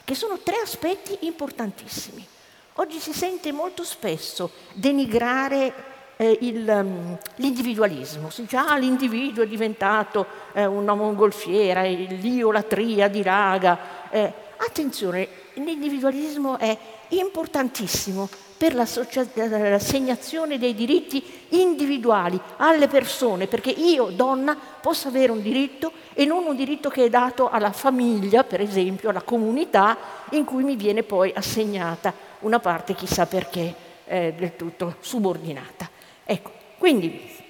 che 0.04 0.14
sono 0.14 0.38
tre 0.40 0.58
aspetti 0.62 1.18
importantissimi. 1.22 2.28
Oggi 2.74 3.00
si 3.00 3.14
sente 3.14 3.52
molto 3.52 3.84
spesso 3.84 4.52
denigrare 4.74 5.92
eh, 6.18 6.38
il, 6.42 6.68
um, 6.68 7.18
l'individualismo, 7.36 8.30
si 8.30 8.42
dice 8.42 8.58
ah 8.58 8.78
l'individuo 8.78 9.44
è 9.44 9.48
diventato 9.48 10.26
eh, 10.54 10.66
una 10.66 10.94
mongolfiera, 10.94 11.84
l'io, 11.84 12.52
la 12.52 12.64
tria 12.64 13.08
di 13.08 13.22
raga. 13.22 14.10
Eh, 14.10 14.34
attenzione, 14.58 15.28
l'individualismo 15.54 16.58
è 16.58 16.78
importantissimo 17.10 18.28
per 18.58 18.76
l'assegnazione 18.76 20.58
dei 20.58 20.74
diritti 20.74 21.24
individuali 21.50 22.40
alle 22.58 22.88
persone, 22.88 23.48
perché 23.48 23.70
io, 23.70 24.06
donna, 24.08 24.58
posso 24.82 25.08
avere 25.08 25.32
un 25.32 25.42
diritto 25.42 25.92
e 26.14 26.26
non 26.26 26.46
un 26.46 26.56
diritto 26.56 26.90
che 26.90 27.06
è 27.06 27.10
dato 27.10 27.50
alla 27.50 27.72
famiglia, 27.72 28.44
per 28.44 28.62
esempio, 28.62 29.10
alla 29.10 29.22
comunità 29.22 29.98
in 30.32 30.46
cui 30.46 30.64
mi 30.64 30.76
viene 30.76 31.04
poi 31.04 31.32
assegnata 31.36 32.14
una 32.40 32.60
parte, 32.60 32.96
chissà 32.96 33.26
perché, 33.26 33.74
eh, 34.06 34.34
del 34.38 34.56
tutto 34.56 34.96
subordinata. 35.00 35.90
Ecco, 36.24 36.52
quindi 36.78 37.42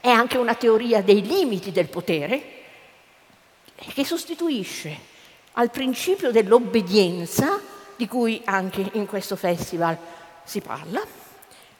è 0.00 0.08
anche 0.08 0.38
una 0.38 0.54
teoria 0.54 1.00
dei 1.00 1.22
limiti 1.22 1.70
del 1.70 1.88
potere 1.88 2.60
che 3.74 4.04
sostituisce 4.04 5.10
al 5.52 5.70
principio 5.70 6.30
dell'obbedienza, 6.30 7.60
di 8.02 8.08
cui 8.08 8.42
anche 8.46 8.84
in 8.94 9.06
questo 9.06 9.36
festival 9.36 9.96
si 10.42 10.60
parla, 10.60 11.00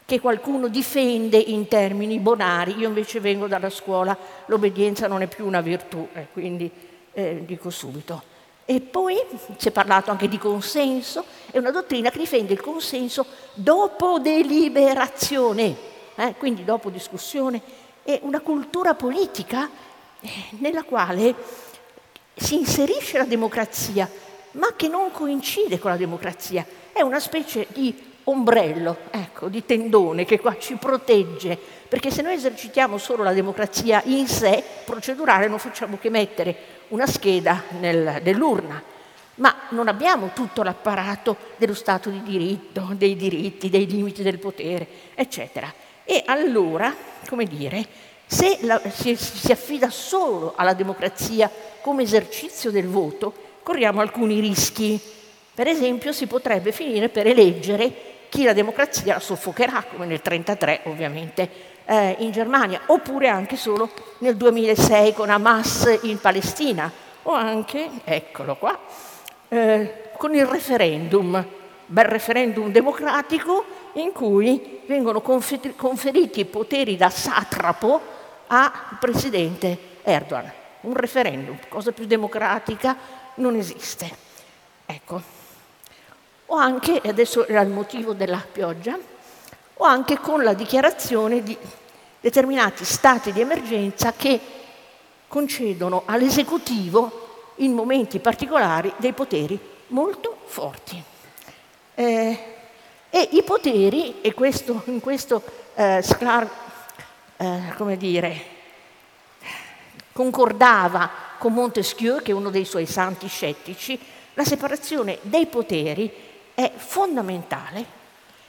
che 0.05 0.21
qualcuno 0.21 0.69
difende 0.69 1.37
in 1.37 1.67
termini 1.67 2.21
bonari, 2.21 2.76
io 2.76 2.87
invece 2.87 3.19
vengo 3.19 3.49
dalla 3.49 3.71
scuola, 3.71 4.17
l'obbedienza 4.47 5.09
non 5.09 5.23
è 5.23 5.26
più 5.26 5.45
una 5.45 5.61
virtù, 5.61 6.07
eh, 6.12 6.29
quindi 6.33 6.71
eh, 7.12 7.43
dico 7.45 7.71
subito. 7.71 8.23
E 8.64 8.81
poi 8.81 9.17
si 9.57 9.67
è 9.67 9.73
parlato 9.73 10.12
anche 10.12 10.29
di 10.29 10.38
consenso, 10.38 11.25
è 11.50 11.59
una 11.59 11.73
dottrina 11.73 12.09
che 12.11 12.19
difende 12.19 12.52
il 12.52 12.61
consenso 12.61 13.26
dopo 13.55 14.21
deliberazione, 14.21 15.75
eh, 16.14 16.35
quindi 16.38 16.62
dopo 16.62 16.88
discussione, 16.88 17.61
è 18.05 18.21
una 18.23 18.38
cultura 18.38 18.95
politica 18.95 19.69
eh, 20.21 20.31
nella 20.61 20.85
quale 20.85 21.35
si 22.37 22.55
inserisce 22.55 23.19
la 23.19 23.25
democrazia, 23.25 24.09
ma 24.52 24.75
che 24.76 24.88
non 24.88 25.11
coincide 25.11 25.78
con 25.78 25.90
la 25.90 25.97
democrazia. 25.97 26.66
È 26.92 27.00
una 27.00 27.21
specie 27.21 27.66
di 27.71 28.11
ombrello, 28.25 28.97
ecco, 29.11 29.49
di 29.49 29.64
tendone 29.64 30.25
che 30.25 30.38
qua 30.38 30.56
ci 30.59 30.75
protegge, 30.75 31.59
perché 31.88 32.11
se 32.11 32.23
noi 32.23 32.35
esercitiamo 32.35 32.99
solo 32.99 33.23
la 33.23 33.32
democrazia 33.32 34.02
in 34.06 34.26
sé, 34.28 34.62
procedurale, 34.85 35.49
non 35.49 35.59
facciamo 35.59 35.99
che 36.00 36.11
mettere 36.11 36.56
una 36.88 37.06
scheda 37.06 37.62
nel, 37.80 38.21
nell'urna, 38.23 38.82
ma 39.37 39.54
non 39.71 39.88
abbiamo 39.88 40.30
tutto 40.35 40.62
l'apparato 40.62 41.37
dello 41.56 41.75
Stato 41.75 42.11
di 42.11 42.23
diritto, 42.23 42.88
dei 42.92 43.16
diritti, 43.16 43.71
dei 43.71 43.87
limiti 43.87 44.23
del 44.23 44.38
potere, 44.38 44.87
eccetera. 45.14 45.73
E 46.04 46.23
allora, 46.26 46.94
come 47.28 47.44
dire, 47.44 47.85
se 48.26 48.59
la, 48.62 48.80
si, 48.90 49.16
si 49.16 49.50
affida 49.50 49.90
solo 49.90 50.52
alla 50.54 50.75
democrazia 50.75 51.50
come 51.80 52.02
esercizio 52.02 52.71
del 52.71 52.87
voto, 52.87 53.50
corriamo 53.62 54.00
alcuni 54.00 54.40
rischi. 54.40 55.00
Per 55.54 55.66
esempio, 55.66 56.12
si 56.12 56.26
potrebbe 56.26 56.73
finire 56.73 57.09
per 57.09 57.26
eleggere 57.26 58.11
chi 58.28 58.45
la 58.45 58.54
democrazia 58.54 59.14
la 59.14 59.21
soffocherà, 59.21 59.85
come 59.90 60.07
nel 60.07 60.21
1933 60.25 60.81
ovviamente 60.85 61.50
eh, 61.85 62.16
in 62.21 62.31
Germania, 62.31 62.81
oppure 62.87 63.28
anche 63.28 63.57
solo 63.57 63.90
nel 64.19 64.37
2006 64.37 65.12
con 65.12 65.28
Hamas 65.28 65.99
in 66.02 66.19
Palestina, 66.19 66.90
o 67.25 67.32
anche, 67.32 67.89
eccolo 68.04 68.56
qua, 68.56 68.78
eh, 69.49 70.10
con 70.17 70.34
il 70.34 70.47
referendum, 70.47 71.45
bel 71.84 72.04
referendum 72.06 72.73
democratico 72.73 73.65
in 73.95 74.13
cui 74.13 74.80
vengono 74.86 75.21
conferiti 75.21 76.47
poteri 76.47 76.97
da 76.97 77.10
satrapo 77.10 78.00
al 78.47 78.73
presidente 78.99 79.76
Erdogan. 80.02 80.50
Un 80.82 80.95
referendum, 80.95 81.58
cosa 81.69 81.93
più 81.93 82.06
democratica 82.06 82.97
non 83.36 83.56
esiste. 83.56 84.10
Ecco. 84.86 85.23
O 86.47 86.56
anche, 86.56 87.00
e 87.00 87.08
adesso 87.08 87.47
era 87.47 87.60
il 87.60 87.71
motivo 87.71 88.12
della 88.12 88.45
pioggia, 88.50 88.99
o 89.75 89.84
anche 89.84 90.18
con 90.18 90.42
la 90.42 90.52
dichiarazione 90.52 91.42
di 91.42 91.56
determinati 92.21 92.84
stati 92.84 93.32
di 93.32 93.40
emergenza 93.40 94.12
che 94.12 94.40
concedono 95.26 96.02
all'esecutivo 96.04 97.52
in 97.56 97.73
momenti 97.73 98.21
particolari 98.21 98.92
dei 98.99 99.12
poteri 99.12 99.58
molto 99.88 100.36
forti. 100.45 101.02
Eh, 101.95 102.45
e 103.10 103.28
i 103.32 103.42
poteri, 103.42 104.21
e 104.21 104.32
questo, 104.34 104.82
in 104.86 105.00
questo 105.00 105.42
eh, 105.75 106.00
Sclar 106.02 106.49
eh, 107.36 107.73
come 107.76 107.97
dire, 107.97 108.45
concordava 110.12 111.10
con 111.43 111.55
Montesquieu, 111.55 112.23
che 112.23 112.31
è 112.31 112.35
uno 112.35 112.50
dei 112.50 112.65
suoi 112.65 112.87
santi 112.87 113.26
scettici, 113.26 113.99
la 114.35 114.45
separazione 114.45 115.19
dei 115.23 115.47
poteri 115.47 116.09
è 116.55 116.71
fondamentale 116.73 117.85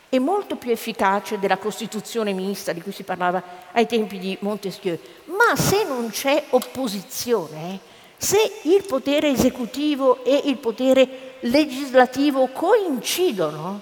e 0.10 0.20
molto 0.20 0.58
più 0.58 0.70
efficace 0.70 1.40
della 1.40 1.58
Costituzione 1.58 2.34
mista 2.34 2.72
di 2.72 2.82
cui 2.82 2.92
si 2.92 3.02
parlava 3.02 3.42
ai 3.72 3.88
tempi 3.88 4.20
di 4.20 4.38
Montesquieu. 4.42 5.00
Ma 5.26 5.56
se 5.56 5.86
non 5.86 6.12
c'è 6.12 6.44
opposizione, 6.52 7.80
se 8.16 8.60
il 8.62 8.84
potere 8.84 9.30
esecutivo 9.30 10.24
e 10.24 10.42
il 10.44 10.58
potere 10.58 11.38
legislativo 11.40 12.50
coincidono, 12.50 13.82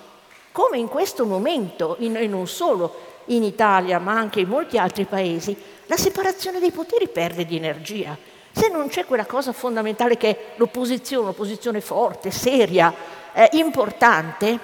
come 0.54 0.78
in 0.78 0.88
questo 0.88 1.26
momento, 1.26 1.97
e 1.97 2.08
non 2.28 2.47
solo 2.47 2.95
in 3.26 3.43
Italia 3.43 4.00
ma 4.00 4.13
anche 4.13 4.39
in 4.39 4.47
molti 4.47 4.78
altri 4.78 5.04
paesi, 5.04 5.54
la 5.88 5.97
separazione 5.97 6.62
dei 6.62 6.71
poteri 6.71 7.10
perde 7.10 7.45
di 7.45 7.58
energia. 7.58 8.30
Se 8.51 8.69
non 8.69 8.87
c'è 8.89 9.05
quella 9.05 9.25
cosa 9.25 9.53
fondamentale 9.53 10.17
che 10.17 10.29
è 10.29 10.39
l'opposizione, 10.55 11.23
un'opposizione 11.23 11.81
forte, 11.81 12.31
seria, 12.31 12.93
eh, 13.33 13.49
importante, 13.53 14.59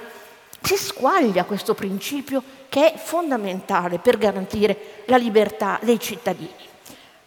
si 0.62 0.76
squaglia 0.76 1.45
questo 1.45 1.73
principio 1.73 2.43
che 2.67 2.93
è 2.93 2.97
fondamentale 2.97 4.00
per 4.00 4.17
garantire 4.17 5.04
la 5.06 5.17
libertà 5.17 5.80
dei 5.82 6.00
cittadini. 6.00 6.65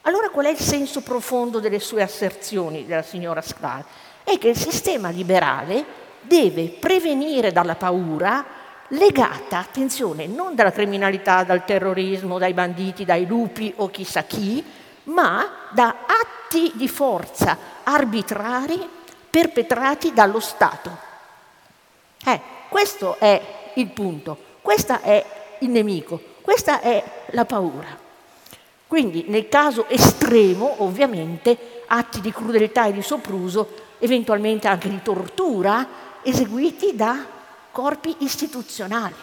Allora 0.03 0.31
qual 0.31 0.47
è 0.47 0.51
il 0.51 0.59
senso 0.59 1.03
profondo 1.03 1.61
delle 1.61 1.79
sue 1.79 2.03
asserzioni 2.03 2.87
della 2.87 3.03
signora 3.03 3.43
Sclar? 3.43 3.85
È 4.25 4.39
che 4.39 4.49
il 4.49 4.57
sistema 4.57 5.11
liberale 5.11 5.85
deve 6.23 6.69
prevenire 6.69 7.53
dalla 7.53 7.75
paura 7.75 8.45
legata, 8.89 9.59
attenzione, 9.59 10.27
non 10.27 10.55
dalla 10.55 10.73
criminalità, 10.73 11.45
dal 11.45 11.65
terrorismo, 11.65 12.39
dai 12.39 12.53
banditi, 12.53 13.05
dai 13.05 13.27
lupi 13.27 13.73
o 13.77 13.91
chissà 13.91 14.25
chi, 14.25 14.65
ma 15.05 15.69
da 15.71 15.97
atti 16.07 16.73
di 16.75 16.89
forza 16.89 17.57
arbitrari 17.85 18.89
perpetrati 19.31 20.13
dallo 20.13 20.41
Stato. 20.41 21.09
Eh, 22.25 22.41
questo 22.69 23.17
è 23.19 23.73
il 23.75 23.89
punto, 23.89 24.37
questo 24.61 25.01
è 25.01 25.25
il 25.61 25.71
nemico, 25.71 26.21
questa 26.41 26.81
è 26.81 27.25
la 27.31 27.45
paura. 27.45 28.09
Quindi 28.87 29.25
nel 29.29 29.49
caso 29.49 29.87
estremo, 29.89 30.83
ovviamente, 30.83 31.85
atti 31.87 32.21
di 32.21 32.33
crudeltà 32.33 32.87
e 32.87 32.93
di 32.93 33.03
sopruso, 33.03 33.69
eventualmente 33.99 34.67
anche 34.67 34.89
di 34.89 35.01
tortura, 35.03 35.87
eseguiti 36.23 36.97
da 36.97 37.25
corpi 37.71 38.17
istituzionali, 38.19 39.15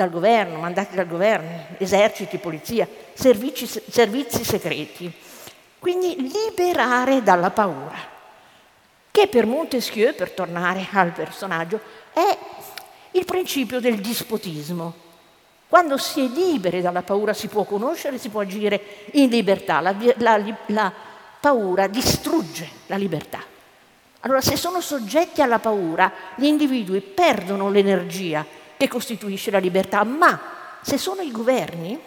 dal 0.00 0.08
governo, 0.08 0.58
mandati 0.58 0.96
dal 0.96 1.06
governo, 1.06 1.66
eserciti, 1.76 2.38
polizia, 2.38 2.88
servizi, 3.12 3.66
servizi 3.66 4.44
segreti. 4.44 5.12
Quindi 5.78 6.16
liberare 6.32 7.22
dalla 7.22 7.50
paura, 7.50 7.98
che 9.10 9.26
per 9.28 9.44
Montesquieu, 9.44 10.14
per 10.14 10.30
tornare 10.30 10.86
al 10.92 11.12
personaggio, 11.12 11.78
è 12.14 12.38
il 13.10 13.26
principio 13.26 13.78
del 13.78 14.00
dispotismo. 14.00 15.08
Quando 15.68 15.98
si 15.98 16.24
è 16.24 16.28
liberi 16.28 16.80
dalla 16.80 17.02
paura 17.02 17.34
si 17.34 17.48
può 17.48 17.64
conoscere, 17.64 18.16
si 18.16 18.30
può 18.30 18.40
agire 18.40 18.80
in 19.12 19.28
libertà. 19.28 19.80
La, 19.80 19.94
la, 20.16 20.42
la 20.68 20.92
paura 21.38 21.88
distrugge 21.88 22.66
la 22.86 22.96
libertà. 22.96 23.42
Allora, 24.20 24.40
se 24.40 24.56
sono 24.56 24.80
soggetti 24.80 25.42
alla 25.42 25.58
paura, 25.58 26.10
gli 26.36 26.46
individui 26.46 27.02
perdono 27.02 27.68
l'energia 27.68 28.59
che 28.80 28.88
costituisce 28.88 29.50
la 29.50 29.58
libertà, 29.58 30.04
ma 30.04 30.40
se 30.80 30.96
sono 30.96 31.20
i 31.20 31.30
governi 31.30 32.00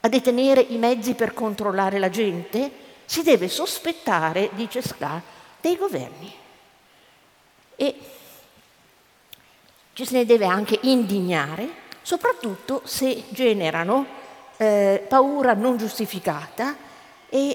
a 0.00 0.08
detenere 0.08 0.62
i 0.62 0.78
mezzi 0.78 1.12
per 1.12 1.34
controllare 1.34 1.98
la 1.98 2.08
gente, 2.08 2.70
si 3.04 3.22
deve 3.22 3.46
sospettare, 3.46 4.48
dice 4.54 4.80
Ska, 4.80 5.20
dei 5.60 5.76
governi. 5.76 6.32
E 7.76 7.94
ci 9.92 10.06
se 10.06 10.16
ne 10.16 10.24
deve 10.24 10.46
anche 10.46 10.78
indignare, 10.84 11.68
soprattutto 12.00 12.80
se 12.84 13.24
generano 13.28 14.06
eh, 14.56 15.04
paura 15.06 15.52
non 15.52 15.76
giustificata 15.76 16.74
e 17.28 17.54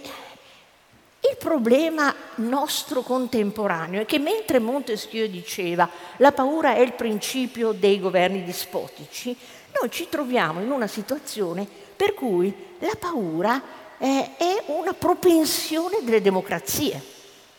il 1.30 1.38
problema 1.38 2.14
nostro 2.36 3.02
contemporaneo 3.02 4.02
è 4.02 4.06
che 4.06 4.20
mentre 4.20 4.60
Montesquieu 4.60 5.28
diceva 5.30 5.90
la 6.18 6.34
paura 6.34 6.76
è 6.76 6.80
il 6.80 6.94
principio 6.94 7.72
dei 7.72 8.00
governi 8.00 8.44
dispotici, 8.44 9.36
noi 9.80 9.90
ci 9.90 10.10
troviamo 10.10 10.62
in 10.62 10.70
una 10.70 10.88
situazione 10.88 11.66
per 11.96 12.14
cui 12.14 12.54
la 12.80 12.96
paura 13.00 13.62
eh, 13.98 14.32
è 14.38 14.64
una 14.68 14.94
propensione 14.94 16.00
delle 16.04 16.22
democrazie, 16.22 17.02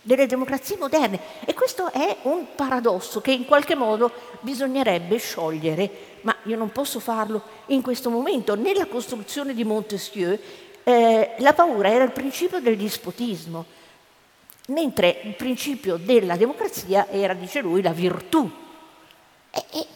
delle 0.03 0.27
democrazie 0.27 0.77
moderne. 0.77 1.18
E 1.46 1.55
questo 1.55 1.90
è 1.90 2.18
un 2.22 2.48
paradosso 2.55 3.22
che 3.22 3.33
in 3.33 3.46
qualche 3.46 3.74
modo 3.74 4.12
bisognerebbe 4.40 5.16
sciogliere, 5.16 5.90
ma 6.20 6.37
io 6.44 6.57
non 6.57 6.70
posso 6.70 7.00
farlo 7.00 7.42
in 7.66 7.81
questo 7.81 8.11
momento. 8.11 8.55
Nella 8.55 8.87
costruzione 8.87 9.55
di 9.55 9.64
Montesquieu 9.64 10.38
eh, 10.85 11.35
la 11.38 11.53
paura 11.55 11.90
era 11.90 12.05
il 12.05 12.12
principio 12.12 12.61
del 12.61 12.77
dispotismo, 12.77 13.64
mentre 14.68 15.20
il 15.25 15.35
principio 15.35 15.97
della 15.97 16.37
democrazia 16.37 17.09
era, 17.09 17.35
dice 17.35 17.61
lui, 17.61 17.83
la 17.83 17.92
virtù. 17.92 18.51
E, 19.51 19.64
e 19.73 19.87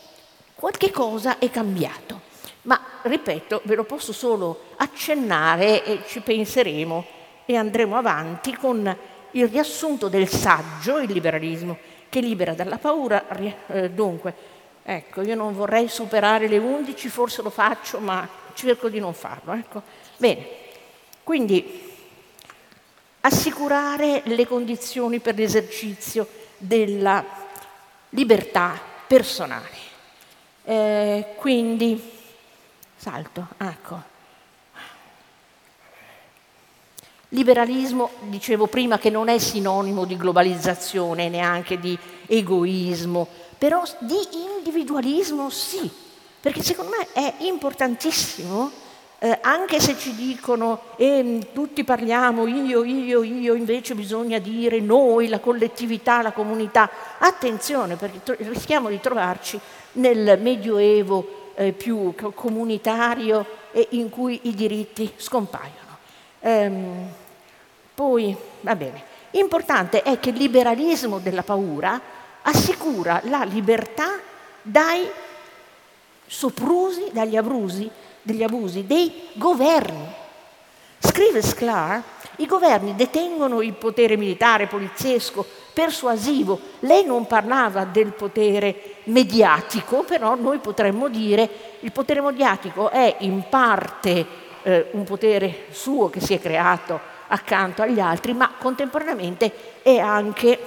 qualche 0.54 0.90
cosa 0.90 1.38
è 1.38 1.50
cambiato. 1.50 2.26
Ma 2.62 2.80
ripeto, 3.02 3.62
ve 3.64 3.74
lo 3.74 3.84
posso 3.84 4.12
solo 4.12 4.64
accennare 4.76 5.84
e 5.84 6.00
ci 6.06 6.20
penseremo 6.20 7.04
e 7.46 7.56
andremo 7.56 7.96
avanti 7.96 8.54
con 8.56 8.96
il 9.32 9.48
riassunto 9.48 10.08
del 10.08 10.28
saggio, 10.28 10.98
il 10.98 11.10
liberalismo, 11.10 11.78
che 12.08 12.20
libera 12.20 12.54
dalla 12.54 12.78
paura. 12.78 13.26
Eh, 13.68 13.90
dunque, 13.90 14.34
ecco, 14.82 15.22
io 15.22 15.34
non 15.34 15.54
vorrei 15.54 15.88
superare 15.88 16.48
le 16.48 16.58
11, 16.58 17.08
forse 17.08 17.42
lo 17.42 17.50
faccio, 17.50 18.00
ma 18.00 18.28
cerco 18.54 18.88
di 18.88 18.98
non 18.98 19.14
farlo. 19.14 19.52
Ecco. 19.52 19.82
Bene, 20.16 20.57
quindi 21.28 21.92
assicurare 23.20 24.22
le 24.24 24.46
condizioni 24.46 25.20
per 25.20 25.34
l'esercizio 25.34 26.26
della 26.56 27.22
libertà 28.10 28.80
personale. 29.06 29.76
Eh, 30.64 31.34
quindi, 31.36 32.02
salto, 32.96 33.46
ecco. 33.58 34.02
Liberalismo, 37.28 38.12
dicevo 38.22 38.66
prima, 38.66 38.96
che 38.96 39.10
non 39.10 39.28
è 39.28 39.36
sinonimo 39.36 40.06
di 40.06 40.16
globalizzazione, 40.16 41.28
neanche 41.28 41.78
di 41.78 41.98
egoismo, 42.24 43.28
però 43.58 43.82
di 43.98 44.16
individualismo 44.56 45.50
sì, 45.50 45.90
perché 46.40 46.62
secondo 46.62 46.92
me 46.96 47.12
è 47.12 47.34
importantissimo 47.40 48.86
eh, 49.20 49.38
anche 49.40 49.80
se 49.80 49.98
ci 49.98 50.14
dicono 50.14 50.80
eh, 50.96 51.48
tutti 51.52 51.82
parliamo 51.82 52.46
io, 52.46 52.84
io, 52.84 53.22
io, 53.24 53.54
invece 53.54 53.96
bisogna 53.96 54.38
dire 54.38 54.78
noi, 54.78 55.26
la 55.26 55.40
collettività, 55.40 56.22
la 56.22 56.30
comunità. 56.30 56.88
Attenzione 57.18 57.96
perché 57.96 58.22
tro- 58.22 58.36
rischiamo 58.38 58.88
di 58.88 59.00
trovarci 59.00 59.58
nel 59.92 60.38
medioevo 60.40 61.52
eh, 61.56 61.72
più 61.72 62.14
comunitario 62.34 63.44
e 63.72 63.88
in 63.90 64.08
cui 64.08 64.38
i 64.44 64.54
diritti 64.54 65.12
scompaiono. 65.16 65.96
Ehm, 66.40 67.08
poi, 67.96 68.36
va 68.60 68.76
bene, 68.76 69.02
importante 69.32 70.02
è 70.02 70.20
che 70.20 70.30
il 70.30 70.36
liberalismo 70.36 71.18
della 71.18 71.42
paura 71.42 72.00
assicura 72.42 73.20
la 73.24 73.42
libertà 73.42 74.20
dai 74.62 75.10
soprusi, 76.24 77.08
dagli 77.10 77.36
abusi 77.36 77.90
degli 78.22 78.42
abusi 78.42 78.86
dei 78.86 79.28
governi. 79.34 80.06
Scrive 80.98 81.42
Sklar, 81.42 82.02
i 82.36 82.46
governi 82.46 82.94
detengono 82.94 83.62
il 83.62 83.72
potere 83.72 84.16
militare, 84.16 84.66
poliziesco, 84.66 85.46
persuasivo. 85.72 86.58
Lei 86.80 87.04
non 87.04 87.26
parlava 87.26 87.84
del 87.84 88.12
potere 88.12 88.96
mediatico, 89.04 90.02
però 90.02 90.34
noi 90.34 90.58
potremmo 90.58 91.08
dire 91.08 91.48
il 91.80 91.92
potere 91.92 92.20
mediatico 92.20 92.90
è 92.90 93.16
in 93.20 93.44
parte 93.48 94.26
eh, 94.62 94.88
un 94.92 95.04
potere 95.04 95.66
suo 95.70 96.10
che 96.10 96.20
si 96.20 96.34
è 96.34 96.40
creato 96.40 97.00
accanto 97.28 97.82
agli 97.82 98.00
altri, 98.00 98.32
ma 98.32 98.52
contemporaneamente 98.58 99.80
è 99.82 99.98
anche 99.98 100.58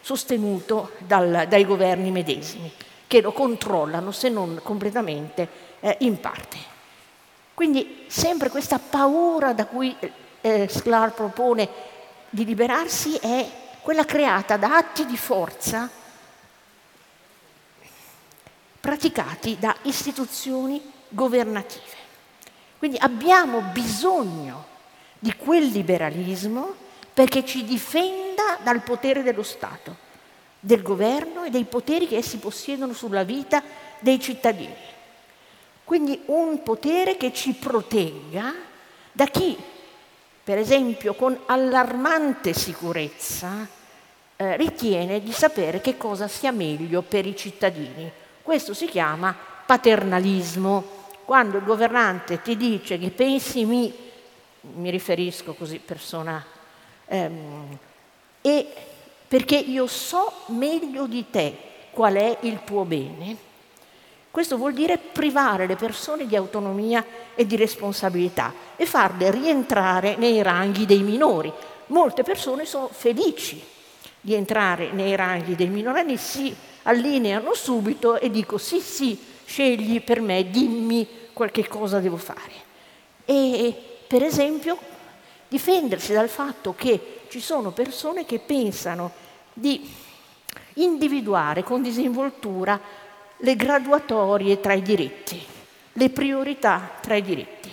sostenuto 0.00 0.90
dal, 0.98 1.46
dai 1.48 1.64
governi 1.64 2.10
medesimi, 2.10 2.70
che 3.06 3.20
lo 3.20 3.32
controllano, 3.32 4.12
se 4.12 4.28
non 4.28 4.60
completamente, 4.62 5.48
eh, 5.80 5.96
in 6.00 6.20
parte. 6.20 6.73
Quindi 7.54 8.04
sempre 8.08 8.50
questa 8.50 8.78
paura 8.78 9.52
da 9.52 9.66
cui 9.66 9.96
eh, 10.40 10.68
Sklar 10.68 11.12
propone 11.14 11.68
di 12.28 12.44
liberarsi 12.44 13.16
è 13.16 13.48
quella 13.80 14.04
creata 14.04 14.56
da 14.56 14.76
atti 14.76 15.06
di 15.06 15.16
forza 15.16 15.88
praticati 18.80 19.56
da 19.58 19.74
istituzioni 19.82 20.82
governative. 21.08 22.02
Quindi 22.76 22.98
abbiamo 23.00 23.60
bisogno 23.72 24.66
di 25.18 25.34
quel 25.36 25.68
liberalismo 25.68 26.74
perché 27.14 27.46
ci 27.46 27.64
difenda 27.64 28.58
dal 28.62 28.82
potere 28.82 29.22
dello 29.22 29.42
Stato, 29.42 29.96
del 30.60 30.82
governo 30.82 31.44
e 31.44 31.50
dei 31.50 31.64
poteri 31.64 32.06
che 32.08 32.16
essi 32.16 32.38
possiedono 32.38 32.92
sulla 32.92 33.22
vita 33.22 33.62
dei 34.00 34.20
cittadini. 34.20 34.74
Quindi 35.84 36.20
un 36.26 36.62
potere 36.62 37.16
che 37.16 37.32
ci 37.32 37.52
protegga 37.52 38.54
da 39.12 39.26
chi, 39.26 39.56
per 40.42 40.58
esempio, 40.58 41.14
con 41.14 41.38
allarmante 41.46 42.54
sicurezza 42.54 43.68
eh, 44.36 44.56
ritiene 44.56 45.22
di 45.22 45.32
sapere 45.32 45.80
che 45.80 45.96
cosa 45.96 46.26
sia 46.26 46.50
meglio 46.52 47.02
per 47.02 47.26
i 47.26 47.36
cittadini. 47.36 48.10
Questo 48.42 48.74
si 48.74 48.86
chiama 48.86 49.36
paternalismo. 49.66 51.02
Quando 51.24 51.58
il 51.58 51.64
governante 51.64 52.42
ti 52.42 52.56
dice 52.56 52.98
che 52.98 53.10
pensi 53.10 53.64
mi, 53.64 53.92
mi 54.60 54.90
riferisco 54.90 55.54
così 55.54 55.78
persona, 55.78 56.44
ehm, 57.06 57.78
e 58.42 58.66
perché 59.26 59.56
io 59.56 59.86
so 59.86 60.32
meglio 60.46 61.06
di 61.06 61.30
te 61.30 61.56
qual 61.92 62.14
è 62.14 62.38
il 62.42 62.62
tuo 62.64 62.84
bene, 62.84 63.36
questo 64.34 64.56
vuol 64.56 64.72
dire 64.72 64.98
privare 64.98 65.68
le 65.68 65.76
persone 65.76 66.26
di 66.26 66.34
autonomia 66.34 67.06
e 67.36 67.46
di 67.46 67.54
responsabilità 67.54 68.52
e 68.74 68.84
farle 68.84 69.30
rientrare 69.30 70.16
nei 70.16 70.42
ranghi 70.42 70.86
dei 70.86 71.04
minori. 71.04 71.52
Molte 71.86 72.24
persone 72.24 72.64
sono 72.64 72.88
felici 72.88 73.62
di 74.20 74.34
entrare 74.34 74.90
nei 74.90 75.14
ranghi 75.14 75.54
dei 75.54 75.68
minorenni, 75.68 76.16
si 76.16 76.52
allineano 76.82 77.54
subito 77.54 78.18
e 78.18 78.28
dico 78.28 78.58
sì, 78.58 78.80
sì, 78.80 79.16
scegli 79.44 80.02
per 80.02 80.20
me, 80.20 80.50
dimmi 80.50 81.06
qualche 81.32 81.68
cosa 81.68 82.00
devo 82.00 82.16
fare. 82.16 82.54
E 83.24 83.72
per 84.04 84.24
esempio 84.24 84.76
difendersi 85.46 86.12
dal 86.12 86.28
fatto 86.28 86.74
che 86.76 87.20
ci 87.28 87.38
sono 87.38 87.70
persone 87.70 88.24
che 88.24 88.40
pensano 88.40 89.12
di 89.52 89.88
individuare 90.74 91.62
con 91.62 91.82
disinvoltura 91.82 93.03
le 93.38 93.56
graduatorie 93.56 94.60
tra 94.60 94.72
i 94.72 94.82
diritti, 94.82 95.44
le 95.92 96.10
priorità 96.10 96.90
tra 97.00 97.16
i 97.16 97.22
diritti. 97.22 97.70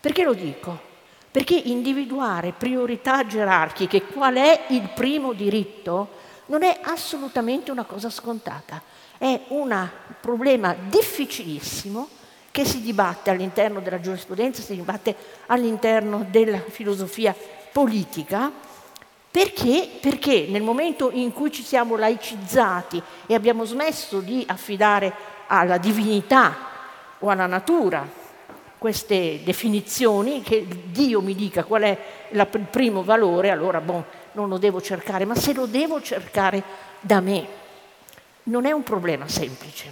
Perché 0.00 0.24
lo 0.24 0.34
dico? 0.34 0.90
Perché 1.30 1.54
individuare 1.54 2.52
priorità 2.52 3.26
gerarchiche, 3.26 4.02
qual 4.02 4.34
è 4.34 4.64
il 4.68 4.90
primo 4.94 5.32
diritto, 5.32 6.20
non 6.46 6.62
è 6.62 6.80
assolutamente 6.82 7.70
una 7.70 7.84
cosa 7.84 8.10
scontata, 8.10 8.82
è 9.16 9.40
un 9.48 9.88
problema 10.20 10.74
difficilissimo 10.88 12.08
che 12.50 12.64
si 12.66 12.82
dibatte 12.82 13.30
all'interno 13.30 13.80
della 13.80 14.00
giurisprudenza, 14.00 14.60
si 14.60 14.74
dibatte 14.74 15.16
all'interno 15.46 16.26
della 16.28 16.58
filosofia 16.58 17.34
politica 17.72 18.52
perché? 19.32 19.88
Perché 19.98 20.44
nel 20.50 20.60
momento 20.60 21.10
in 21.10 21.32
cui 21.32 21.50
ci 21.50 21.62
siamo 21.62 21.96
laicizzati 21.96 23.02
e 23.26 23.34
abbiamo 23.34 23.64
smesso 23.64 24.20
di 24.20 24.44
affidare 24.46 25.10
alla 25.46 25.78
divinità 25.78 26.54
o 27.18 27.30
alla 27.30 27.46
natura 27.46 28.06
queste 28.76 29.40
definizioni, 29.42 30.42
che 30.42 30.66
Dio 30.84 31.22
mi 31.22 31.34
dica 31.34 31.64
qual 31.64 31.80
è 31.80 31.98
il 32.30 32.66
primo 32.70 33.02
valore, 33.02 33.48
allora 33.48 33.80
bon, 33.80 34.04
non 34.32 34.50
lo 34.50 34.58
devo 34.58 34.82
cercare, 34.82 35.24
ma 35.24 35.34
se 35.34 35.54
lo 35.54 35.64
devo 35.64 36.02
cercare 36.02 36.62
da 37.00 37.20
me, 37.20 37.46
non 38.44 38.66
è 38.66 38.72
un 38.72 38.82
problema 38.82 39.26
semplice. 39.28 39.90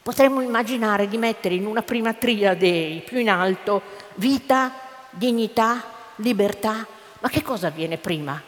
Potremmo 0.00 0.40
immaginare 0.40 1.06
di 1.06 1.18
mettere 1.18 1.54
in 1.54 1.66
una 1.66 1.82
prima 1.82 2.14
triade 2.14 3.02
più 3.04 3.18
in 3.18 3.28
alto 3.28 3.82
vita, 4.14 4.72
dignità, 5.10 5.84
libertà 6.16 6.94
ma 7.20 7.28
che 7.28 7.42
cosa 7.42 7.70
viene 7.70 7.98
prima? 7.98 8.40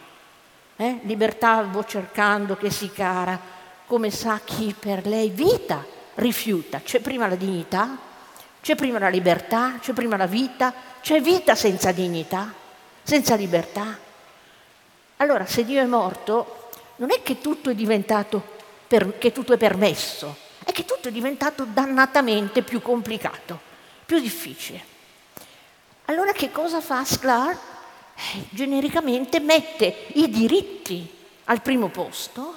Eh? 0.76 1.00
Libertà 1.02 1.62
vo 1.62 1.84
cercando 1.84 2.56
che 2.56 2.70
si 2.70 2.90
cara. 2.92 3.56
come 3.86 4.10
sa 4.10 4.40
chi 4.44 4.74
per 4.78 5.06
lei 5.06 5.30
vita 5.30 5.82
rifiuta. 6.16 6.80
C'è 6.80 7.00
prima 7.00 7.26
la 7.26 7.36
dignità, 7.36 7.96
c'è 8.60 8.74
prima 8.74 8.98
la 8.98 9.08
libertà, 9.08 9.78
c'è 9.80 9.94
prima 9.94 10.16
la 10.16 10.26
vita, 10.26 10.74
c'è 11.00 11.20
vita 11.22 11.54
senza 11.54 11.90
dignità, 11.90 12.52
senza 13.02 13.34
libertà. 13.34 13.98
Allora, 15.16 15.46
se 15.46 15.64
Dio 15.64 15.80
è 15.80 15.86
morto, 15.86 16.70
non 16.96 17.10
è 17.10 17.22
che 17.22 17.40
tutto 17.40 17.70
è 17.70 17.74
diventato, 17.74 18.42
per, 18.86 19.16
che 19.18 19.32
tutto 19.32 19.54
è 19.54 19.56
permesso, 19.56 20.36
è 20.64 20.70
che 20.70 20.84
tutto 20.84 21.08
è 21.08 21.12
diventato 21.12 21.64
dannatamente 21.64 22.62
più 22.62 22.82
complicato, 22.82 23.58
più 24.04 24.20
difficile. 24.20 24.96
Allora 26.04 26.32
che 26.32 26.50
cosa 26.50 26.80
fa 26.80 27.04
Sklar? 27.04 27.58
Eh, 28.20 28.44
genericamente 28.50 29.38
mette 29.38 30.06
i 30.14 30.28
diritti 30.28 31.08
al 31.44 31.62
primo 31.62 31.86
posto 31.88 32.52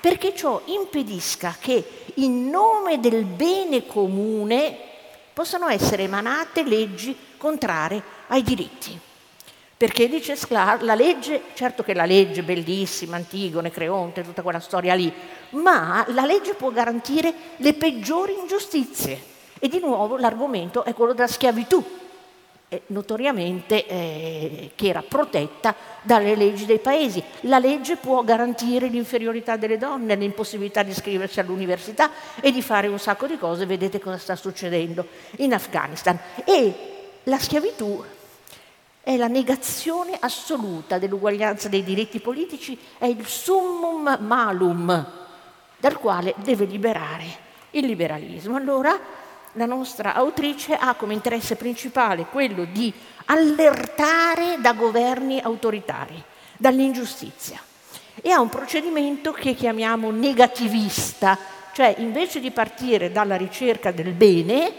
perché 0.00 0.34
ciò 0.34 0.62
impedisca 0.64 1.56
che 1.60 2.06
in 2.14 2.48
nome 2.48 2.98
del 3.00 3.24
bene 3.24 3.84
comune 3.86 4.74
possano 5.34 5.68
essere 5.68 6.04
emanate 6.04 6.62
leggi 6.62 7.14
contrarie 7.36 8.02
ai 8.28 8.42
diritti. 8.42 8.98
Perché 9.76 10.08
dice 10.08 10.36
Sclar, 10.36 10.82
la 10.82 10.94
legge, 10.94 11.42
certo 11.52 11.82
che 11.82 11.92
la 11.92 12.06
legge 12.06 12.40
è 12.40 12.44
bellissima, 12.44 13.16
Antigone, 13.16 13.70
Creonte, 13.70 14.22
tutta 14.22 14.40
quella 14.40 14.60
storia 14.60 14.94
lì, 14.94 15.12
ma 15.50 16.02
la 16.08 16.24
legge 16.24 16.54
può 16.54 16.70
garantire 16.70 17.34
le 17.56 17.74
peggiori 17.74 18.34
ingiustizie. 18.38 19.22
E 19.58 19.68
di 19.68 19.80
nuovo 19.80 20.16
l'argomento 20.16 20.84
è 20.84 20.94
quello 20.94 21.12
della 21.12 21.26
schiavitù, 21.26 21.84
eh, 22.74 22.82
notoriamente 22.86 23.86
eh, 23.86 24.70
che 24.74 24.88
era 24.88 25.02
protetta 25.02 25.74
dalle 26.02 26.34
leggi 26.34 26.66
dei 26.66 26.78
paesi. 26.78 27.22
La 27.42 27.58
legge 27.58 27.96
può 27.96 28.22
garantire 28.24 28.88
l'inferiorità 28.88 29.56
delle 29.56 29.78
donne, 29.78 30.14
l'impossibilità 30.16 30.82
di 30.82 30.90
iscriversi 30.90 31.40
all'università 31.40 32.10
e 32.40 32.50
di 32.50 32.62
fare 32.62 32.88
un 32.88 32.98
sacco 32.98 33.26
di 33.26 33.38
cose, 33.38 33.66
vedete 33.66 34.00
cosa 34.00 34.18
sta 34.18 34.36
succedendo 34.36 35.06
in 35.38 35.54
Afghanistan. 35.54 36.18
E 36.44 36.74
la 37.24 37.38
schiavitù 37.38 38.02
è 39.02 39.16
la 39.16 39.28
negazione 39.28 40.16
assoluta 40.18 40.98
dell'uguaglianza 40.98 41.68
dei 41.68 41.84
diritti 41.84 42.20
politici, 42.20 42.78
è 42.98 43.06
il 43.06 43.26
summum 43.26 44.16
malum 44.20 45.06
dal 45.76 45.98
quale 45.98 46.34
deve 46.38 46.64
liberare 46.64 47.24
il 47.72 47.84
liberalismo. 47.84 48.56
Allora 48.56 48.98
la 49.54 49.66
nostra 49.66 50.14
autrice 50.14 50.74
ha 50.74 50.94
come 50.94 51.14
interesse 51.14 51.56
principale 51.56 52.26
quello 52.26 52.64
di 52.64 52.92
allertare 53.26 54.56
da 54.60 54.72
governi 54.72 55.40
autoritari, 55.40 56.22
dall'ingiustizia. 56.56 57.60
E 58.20 58.30
ha 58.30 58.40
un 58.40 58.48
procedimento 58.48 59.32
che 59.32 59.54
chiamiamo 59.54 60.10
negativista, 60.10 61.36
cioè 61.72 61.94
invece 61.98 62.40
di 62.40 62.50
partire 62.50 63.10
dalla 63.10 63.36
ricerca 63.36 63.90
del 63.90 64.12
bene, 64.12 64.72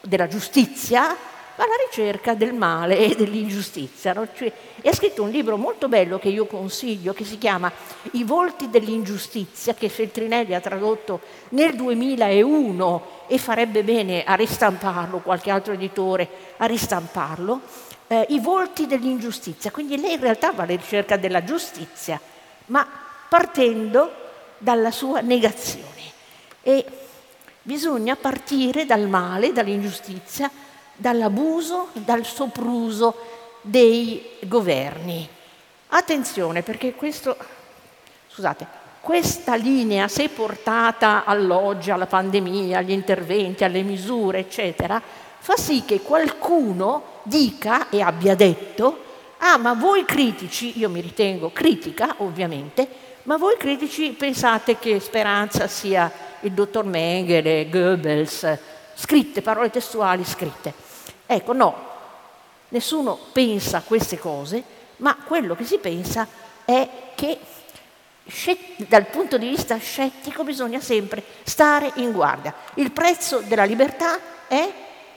della 0.00 0.26
giustizia, 0.26 1.16
alla 1.62 1.76
ricerca 1.88 2.34
del 2.34 2.52
male 2.52 2.98
e 2.98 3.14
dell'ingiustizia. 3.14 4.12
No? 4.12 4.26
Cioè, 4.34 4.52
e 4.80 4.88
ha 4.88 4.94
scritto 4.94 5.22
un 5.22 5.30
libro 5.30 5.56
molto 5.56 5.88
bello 5.88 6.18
che 6.18 6.28
io 6.28 6.46
consiglio, 6.46 7.12
che 7.12 7.24
si 7.24 7.38
chiama 7.38 7.70
I 8.12 8.24
volti 8.24 8.68
dell'ingiustizia, 8.68 9.74
che 9.74 9.88
Feltrinelli 9.88 10.54
ha 10.54 10.60
tradotto 10.60 11.20
nel 11.50 11.74
2001 11.74 13.02
e 13.28 13.38
farebbe 13.38 13.84
bene 13.84 14.24
a 14.24 14.34
ristamparlo, 14.34 15.20
qualche 15.20 15.50
altro 15.50 15.72
editore 15.72 16.28
a 16.56 16.66
ristamparlo. 16.66 17.60
Eh, 18.08 18.26
I 18.30 18.40
volti 18.40 18.86
dell'ingiustizia. 18.86 19.70
Quindi 19.70 20.00
lei 20.00 20.14
in 20.14 20.20
realtà 20.20 20.50
va 20.50 20.64
alla 20.64 20.74
ricerca 20.74 21.16
della 21.16 21.44
giustizia, 21.44 22.20
ma 22.66 22.86
partendo 23.28 24.12
dalla 24.58 24.90
sua 24.90 25.20
negazione. 25.20 26.10
E 26.60 26.84
bisogna 27.62 28.16
partire 28.16 28.84
dal 28.84 29.06
male, 29.08 29.52
dall'ingiustizia, 29.52 30.50
dall'abuso, 31.02 31.88
dal 31.94 32.24
sopruso 32.24 33.16
dei 33.60 34.24
governi. 34.44 35.28
Attenzione 35.88 36.62
perché 36.62 36.94
questo, 36.94 37.36
scusate, 38.28 38.66
questa 39.00 39.56
linea, 39.56 40.06
se 40.06 40.28
portata 40.28 41.24
all'oggi, 41.24 41.90
alla 41.90 42.06
pandemia, 42.06 42.78
agli 42.78 42.92
interventi, 42.92 43.64
alle 43.64 43.82
misure, 43.82 44.38
eccetera, 44.38 45.02
fa 45.38 45.56
sì 45.56 45.82
che 45.84 46.02
qualcuno 46.02 47.20
dica 47.24 47.90
e 47.90 48.00
abbia 48.00 48.36
detto, 48.36 49.10
ah 49.38 49.58
ma 49.58 49.74
voi 49.74 50.04
critici, 50.04 50.78
io 50.78 50.88
mi 50.88 51.00
ritengo 51.00 51.50
critica 51.50 52.14
ovviamente, 52.18 52.86
ma 53.24 53.36
voi 53.36 53.56
critici 53.56 54.10
pensate 54.10 54.78
che 54.78 55.00
Speranza 55.00 55.66
sia 55.66 56.10
il 56.40 56.52
dottor 56.52 56.84
Mengele, 56.84 57.68
Goebbels, 57.68 58.58
scritte, 58.94 59.42
parole 59.42 59.70
testuali 59.70 60.24
scritte. 60.24 60.90
Ecco, 61.34 61.54
no, 61.54 61.74
nessuno 62.68 63.18
pensa 63.32 63.82
queste 63.86 64.18
cose, 64.18 64.62
ma 64.98 65.16
quello 65.16 65.54
che 65.54 65.64
si 65.64 65.78
pensa 65.78 66.28
è 66.66 66.86
che 67.14 67.38
dal 68.76 69.06
punto 69.06 69.38
di 69.38 69.48
vista 69.48 69.78
scettico 69.78 70.44
bisogna 70.44 70.78
sempre 70.78 71.24
stare 71.44 71.90
in 71.94 72.12
guardia. 72.12 72.54
Il 72.74 72.92
prezzo 72.92 73.38
della 73.38 73.64
libertà 73.64 74.46
è 74.46 74.70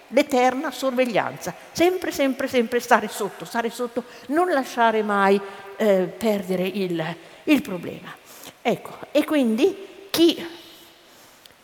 l'eterna 0.07 0.71
sorveglianza, 0.71 1.53
sempre, 1.73 2.13
sempre, 2.13 2.47
sempre 2.47 2.79
stare 2.79 3.09
sotto, 3.09 3.43
stare 3.43 3.69
sotto, 3.69 4.05
non 4.27 4.49
lasciare 4.51 5.03
mai 5.03 5.37
eh, 5.75 6.13
perdere 6.17 6.65
il, 6.65 7.15
il, 7.43 7.61
problema. 7.61 8.15
Ecco, 8.61 8.99
e 9.11 9.25
quindi 9.25 10.07
chi 10.09 10.47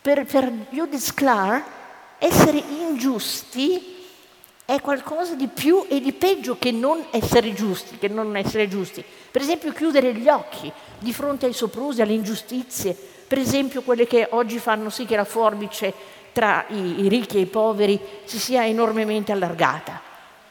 per, 0.02 0.26
per 0.26 0.52
Judith 0.68 1.00
Sklar 1.00 1.64
essere 2.18 2.58
ingiusti 2.58 3.91
è 4.64 4.80
qualcosa 4.80 5.34
di 5.34 5.48
più 5.48 5.86
e 5.88 6.00
di 6.00 6.12
peggio 6.12 6.56
che 6.58 6.70
non 6.70 7.04
essere 7.10 7.52
giusti, 7.52 7.98
che 7.98 8.08
non 8.08 8.36
essere 8.36 8.68
giusti. 8.68 9.04
Per 9.30 9.40
esempio 9.40 9.72
chiudere 9.72 10.14
gli 10.14 10.28
occhi 10.28 10.72
di 10.98 11.12
fronte 11.12 11.46
ai 11.46 11.52
soprusi, 11.52 12.00
alle 12.00 12.12
ingiustizie, 12.12 12.96
per 13.26 13.38
esempio 13.38 13.82
quelle 13.82 14.06
che 14.06 14.28
oggi 14.30 14.58
fanno 14.58 14.90
sì 14.90 15.04
che 15.04 15.16
la 15.16 15.24
forbice 15.24 15.92
tra 16.32 16.64
i, 16.68 17.04
i 17.04 17.08
ricchi 17.08 17.36
e 17.38 17.40
i 17.40 17.46
poveri 17.46 18.00
si 18.24 18.38
sia 18.38 18.66
enormemente 18.66 19.32
allargata. 19.32 20.00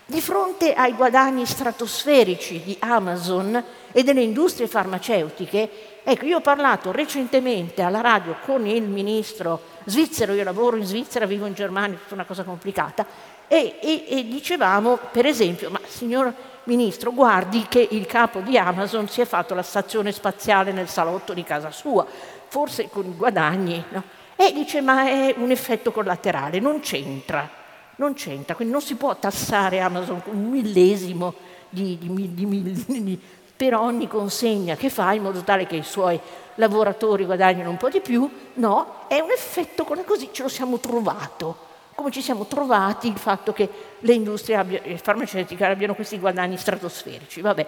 Di 0.06 0.20
fronte 0.20 0.74
ai 0.74 0.94
guadagni 0.94 1.46
stratosferici 1.46 2.62
di 2.64 2.76
Amazon 2.80 3.64
e 3.94 4.04
delle 4.04 4.22
industrie 4.22 4.68
farmaceutiche, 4.68 6.02
ecco, 6.04 6.26
io 6.26 6.38
ho 6.38 6.42
parlato 6.42 6.92
recentemente 6.92 7.82
alla 7.82 8.02
radio 8.02 8.36
con 8.46 8.68
il 8.68 8.84
ministro 8.84 9.62
svizzero, 9.86 10.34
io 10.34 10.44
lavoro 10.44 10.76
in 10.76 10.86
Svizzera, 10.86 11.26
vivo 11.26 11.46
in 11.46 11.54
Germania, 11.54 11.96
è 11.96 12.02
tutta 12.02 12.16
una 12.16 12.26
cosa 12.26 12.44
complicata, 12.44 13.06
e, 13.52 13.76
e, 13.82 14.06
e 14.08 14.28
dicevamo, 14.30 14.98
per 15.12 15.26
esempio, 15.26 15.70
ma 15.70 15.82
signor 15.86 16.34
Ministro, 16.64 17.12
guardi 17.12 17.66
che 17.68 17.86
il 17.92 18.06
capo 18.06 18.40
di 18.40 18.58
Amazon 18.58 19.10
si 19.10 19.20
è 19.20 19.26
fatto 19.26 19.54
la 19.54 19.62
stazione 19.62 20.14
spaziale 20.14 20.72
nel 20.72 20.88
salotto 20.88 21.34
di 21.34 21.44
casa 21.44 21.70
sua, 21.70 22.06
forse 22.48 22.88
con 22.88 23.14
guadagni, 23.18 23.84
no? 23.90 24.04
E 24.38 24.54
dice, 24.54 24.80
ma 24.80 25.06
è 25.06 25.36
un 25.38 25.52
effetto 25.52 25.92
collaterale, 25.92 26.62
non 26.62 26.80
c'entra, 26.80 27.50
non 27.98 28.14
c'entra, 28.14 28.56
quindi 28.56 28.72
non 28.72 28.82
si 28.82 28.96
può 28.96 29.18
tassare 29.18 29.82
Amazon 29.82 30.24
con 30.24 30.34
un 30.34 30.50
millesimo 30.50 31.34
di, 31.68 31.98
di, 32.00 32.34
di, 32.34 32.76
di, 32.86 33.20
per 33.58 33.76
ogni 33.76 34.08
consegna 34.08 34.78
che 34.78 34.90
fa 34.90 35.12
in 35.12 35.24
modo 35.24 35.42
tale 35.42 35.68
che 35.68 35.76
i 35.76 35.84
suoi 35.84 36.18
lavoratori 36.56 37.26
guadagnino 37.26 37.70
un 37.70 37.76
po' 37.76 37.90
di 37.90 38.00
più, 38.00 38.30
no, 38.54 39.08
è 39.10 39.20
un 39.20 39.30
effetto 39.30 39.84
così 39.84 40.30
ce 40.32 40.44
lo 40.44 40.48
siamo 40.48 40.80
trovato 40.80 41.68
come 42.02 42.12
ci 42.12 42.22
siamo 42.24 42.48
trovati 42.48 43.08
il 43.08 43.18
fatto 43.18 43.54
che 43.54 43.70
le 44.00 44.14
industrie 44.14 44.56
abbia, 44.56 44.82
farmaceutiche 44.98 45.64
abbiano 45.64 45.94
questi 45.94 46.18
guadagni 46.18 46.58
stratosferici. 46.58 47.42
Vabbè, 47.42 47.68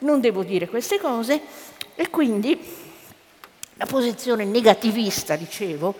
non 0.00 0.20
devo 0.20 0.44
dire 0.44 0.68
queste 0.68 1.00
cose 1.00 1.40
e 1.94 2.10
quindi 2.10 2.60
la 3.74 3.86
posizione 3.86 4.44
negativista, 4.44 5.34
dicevo, 5.34 5.94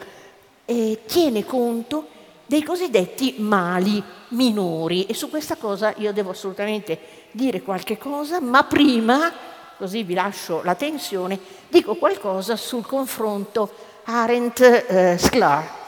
eh, 0.66 1.00
tiene 1.06 1.44
conto 1.46 2.08
dei 2.44 2.62
cosiddetti 2.62 3.36
mali 3.38 4.02
minori 4.28 5.06
e 5.06 5.14
su 5.14 5.30
questa 5.30 5.56
cosa 5.56 5.94
io 5.96 6.12
devo 6.12 6.30
assolutamente 6.30 6.98
dire 7.30 7.62
qualche 7.62 7.96
cosa, 7.96 8.40
ma 8.40 8.62
prima, 8.64 9.32
così 9.78 10.02
vi 10.02 10.12
lascio 10.12 10.60
la 10.64 10.74
tensione, 10.74 11.38
dico 11.68 11.94
qualcosa 11.94 12.56
sul 12.56 12.84
confronto 12.84 13.72
Arendt-Sklar. 14.04 15.64
Eh, 15.64 15.78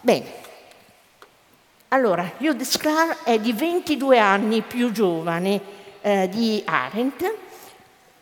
Bene, 0.00 0.46
allora, 1.90 2.32
Judith 2.36 2.66
Sklar 2.66 3.22
è 3.22 3.38
di 3.38 3.54
22 3.54 4.18
anni 4.18 4.60
più 4.60 4.92
giovane 4.92 5.58
eh, 6.02 6.28
di 6.28 6.62
Arendt 6.66 7.34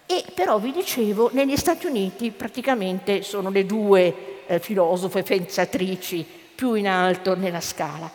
e 0.06 0.24
però 0.32 0.58
vi 0.58 0.70
dicevo, 0.70 1.30
negli 1.32 1.56
Stati 1.56 1.86
Uniti 1.86 2.30
praticamente 2.30 3.22
sono 3.22 3.50
le 3.50 3.66
due 3.66 4.44
eh, 4.46 4.60
filosofe 4.60 5.24
pensatrici 5.24 6.24
più 6.54 6.74
in 6.74 6.86
alto 6.86 7.34
nella 7.34 7.60
scala. 7.60 8.08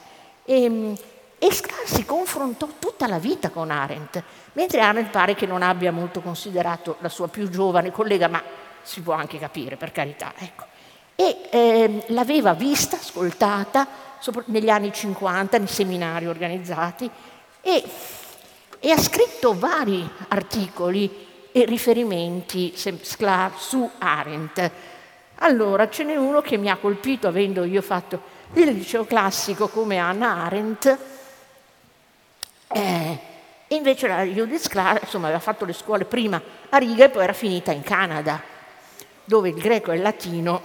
E, 0.46 0.64
ehm, 0.64 0.96
e 1.38 1.52
Sklar 1.52 1.86
si 1.86 2.06
confrontò 2.06 2.70
tutta 2.80 3.08
la 3.08 3.20
vita 3.20 3.50
con 3.50 3.72
Arendt, 3.72 4.24
mentre 4.54 4.80
Arendt 4.80 5.10
pare 5.10 5.36
che 5.36 5.48
non 5.48 5.64
abbia 5.64 5.92
molto 5.92 6.22
considerato 6.22 6.96
la 7.00 7.10
sua 7.10 7.28
più 7.28 7.50
giovane 7.50 7.92
collega, 7.92 8.30
ma 8.30 8.42
si 8.84 9.02
può 9.02 9.16
anche 9.16 9.38
capire, 9.38 9.76
per 9.76 9.92
carità. 9.92 10.32
Ecco. 10.38 10.64
e 11.16 11.42
eh, 11.50 12.04
l'aveva 12.08 12.54
vista, 12.54 12.96
ascoltata 12.96 14.11
negli 14.46 14.70
anni 14.70 14.92
50 14.94 15.58
nei 15.58 15.68
seminari 15.68 16.28
organizzati 16.28 17.10
e, 17.62 17.84
e 18.80 18.92
ha 18.92 18.98
scritto 18.98 19.58
vari 19.58 20.08
articoli 20.30 21.28
e 21.52 21.66
riferimenti 21.66 22.74
su 22.76 23.90
Arendt. 23.98 24.72
Allora, 25.36 25.90
ce 25.90 26.04
n'è 26.04 26.16
uno 26.16 26.42
che 26.42 26.58
mi 26.58 26.70
ha 26.70 26.78
colpito, 26.78 27.28
avendo 27.28 27.64
io 27.64 27.82
fatto 27.82 28.40
il 28.54 28.68
liceo 28.72 29.06
classico 29.06 29.68
come 29.68 29.98
Anna 29.98 30.44
Arendt, 30.44 30.98
eh, 32.68 33.20
e 33.68 33.76
invece 33.76 34.08
la 34.08 34.24
Judith 34.24 34.68
Clark, 34.68 35.04
insomma, 35.04 35.26
aveva 35.26 35.42
fatto 35.42 35.66
le 35.66 35.74
scuole 35.74 36.06
prima 36.06 36.42
a 36.70 36.78
Riga 36.78 37.06
e 37.06 37.10
poi 37.10 37.24
era 37.24 37.34
finita 37.34 37.72
in 37.72 37.84
Canada, 37.84 38.42
dove 39.24 39.50
il 39.50 39.56
greco 39.56 39.92
e 39.92 39.96
il 39.96 40.02
latino 40.02 40.62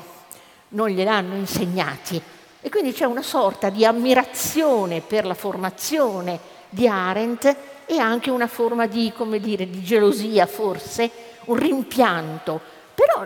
non 0.71 0.89
gliel'hanno 0.89 1.37
insegnati. 1.37 2.21
E 2.67 2.69
quindi 2.69 2.93
c'è 2.93 3.05
una 3.05 3.23
sorta 3.23 3.71
di 3.71 3.85
ammirazione 3.85 5.01
per 5.01 5.25
la 5.25 5.35
formazione 5.35 6.37
di 6.69 6.89
Arendt 6.89 7.57
e 7.87 7.97
anche 7.99 8.29
una 8.29 8.49
forma 8.49 8.87
di, 8.87 9.13
come 9.17 9.39
dire, 9.39 9.71
di 9.71 9.85
gelosia 9.85 10.47
forse, 10.47 11.09
un 11.45 11.55
rimpianto, 11.55 12.61
però 12.93 13.25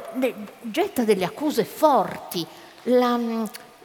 getta 0.60 1.04
delle 1.04 1.24
accuse 1.24 1.64
forti, 1.64 2.46
la, 2.82 3.18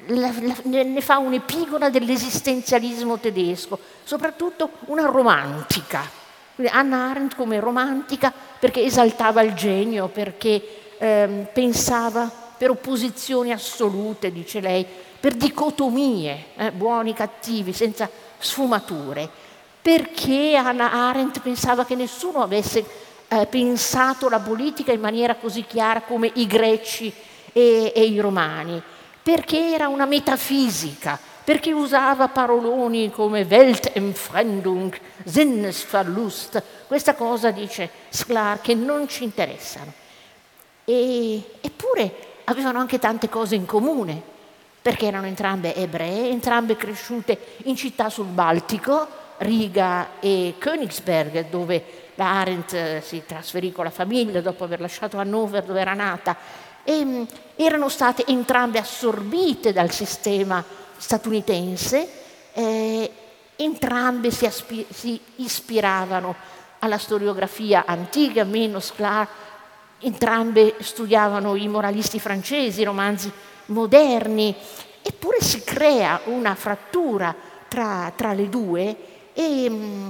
la, 0.08 0.34
la, 0.42 0.56
ne 0.66 1.00
fa 1.00 1.20
un'epigona 1.20 1.90
dell'esistenzialismo 1.90 3.18
tedesco, 3.18 3.80
soprattutto 4.04 4.72
una 4.88 5.06
romantica. 5.06 6.02
Anna 6.70 7.12
Arendt 7.12 7.38
come 7.38 7.62
romantica 7.62 8.34
perché 8.60 8.84
esaltava 8.84 9.42
il 9.42 9.54
genio, 9.54 10.10
perché 10.10 10.98
eh, 10.98 11.48
pensava 11.54 12.30
per 12.58 12.72
opposizioni 12.72 13.54
assolute, 13.54 14.34
dice 14.34 14.60
lei, 14.60 14.86
per 15.26 15.34
dicotomie, 15.34 16.50
eh, 16.56 16.72
buoni, 16.72 17.16
cattivi, 17.16 17.74
senza 17.74 18.08
sfumature, 18.38 19.28
perché 19.82 20.56
Anna 20.56 20.92
Arendt 20.92 21.40
pensava 21.40 21.84
che 21.84 21.96
nessuno 21.96 22.44
avesse 22.44 22.86
eh, 23.28 23.48
pensato 23.48 24.30
la 24.30 24.38
politica 24.38 24.92
in 24.92 25.00
maniera 25.00 25.34
così 25.34 25.66
chiara 25.66 26.02
come 26.02 26.30
i 26.36 26.46
greci 26.46 27.12
e, 27.52 27.92
e 27.96 28.04
i 28.04 28.20
romani? 28.20 28.80
Perché 29.24 29.74
era 29.74 29.88
una 29.88 30.06
metafisica, 30.06 31.18
perché 31.44 31.74
usava 31.74 32.28
paroloni 32.28 33.10
come 33.10 33.48
Weltempfremdung, 33.50 34.96
Sinnesverlust, 35.24 36.62
questa 36.86 37.16
cosa 37.16 37.50
dice 37.50 37.90
Sklar 38.10 38.62
che 38.62 38.76
non 38.76 39.08
ci 39.08 39.24
interessano. 39.24 39.92
E, 40.86 41.44
eppure 41.62 42.14
avevano 42.44 42.78
anche 42.78 43.00
tante 43.00 43.28
cose 43.28 43.56
in 43.56 43.66
comune, 43.66 44.34
perché 44.86 45.08
erano 45.08 45.26
entrambe 45.26 45.74
ebree, 45.74 46.30
entrambe 46.30 46.76
cresciute 46.76 47.36
in 47.64 47.76
città 47.76 48.12
sul 48.12 48.28
Baltico, 48.28 49.08
Riga 49.38 50.20
e 50.20 50.54
Königsberg, 50.60 51.50
dove 51.50 52.12
la 52.14 52.40
Arendt 52.42 52.74
eh, 52.74 53.02
si 53.04 53.24
trasferì 53.26 53.72
con 53.72 53.86
la 53.86 53.90
famiglia 53.90 54.42
dopo 54.42 54.64
aver 54.64 54.80
lasciato 54.80 55.18
Hannover 55.18 55.64
dove 55.64 55.82
era 55.82 55.96
nata. 55.96 56.38
E 56.84 57.04
mm, 57.04 57.24
erano 57.56 57.90
state 57.90 58.26
entrambe 58.28 58.78
assorbite 58.78 59.74
dal 59.74 59.90
sistema 59.90 60.64
statunitense, 60.98 62.08
eh, 62.54 63.12
entrambe 63.56 64.30
si, 64.30 64.46
aspi- 64.46 64.86
si, 64.94 65.20
ispiravano 65.38 66.36
alla 66.78 67.00
storiografia 67.00 67.86
antica, 67.88 68.44
meno 68.44 68.80
Sklar, 68.80 69.28
entrambe 70.02 70.76
studiavano 70.78 71.56
i 71.56 71.68
moralisti 71.68 72.20
francesi, 72.20 72.82
i 72.82 72.86
romanzi 72.86 73.34
moderni, 73.68 74.56
eppure 75.02 75.42
si 75.42 75.64
crea 75.64 76.22
una 76.26 76.56
frattura 76.56 77.36
tra, 77.68 78.12
tra 78.16 78.34
le 78.34 78.50
due 78.50 78.96
e, 79.34 79.70
mm, 79.70 80.08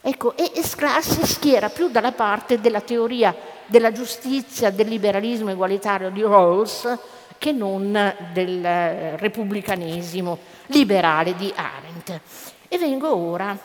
ecco, 0.00 0.36
e 0.36 0.50
Sklar 0.62 1.02
si 1.02 1.24
schiera 1.26 1.68
più 1.68 1.88
dalla 1.88 2.12
parte 2.12 2.60
della 2.60 2.80
teoria 2.80 3.34
della 3.66 3.92
giustizia, 3.92 4.70
del 4.70 4.88
liberalismo 4.88 5.50
egualitario 5.50 6.10
di 6.10 6.22
Rawls 6.22 6.98
che 7.38 7.52
non 7.52 7.92
del 8.32 8.64
eh, 8.64 9.16
repubblicanesimo 9.16 10.38
liberale 10.66 11.34
di 11.36 11.52
Arendt. 11.54 12.20
E 12.68 12.78
vengo 12.78 13.14
ora 13.14 13.56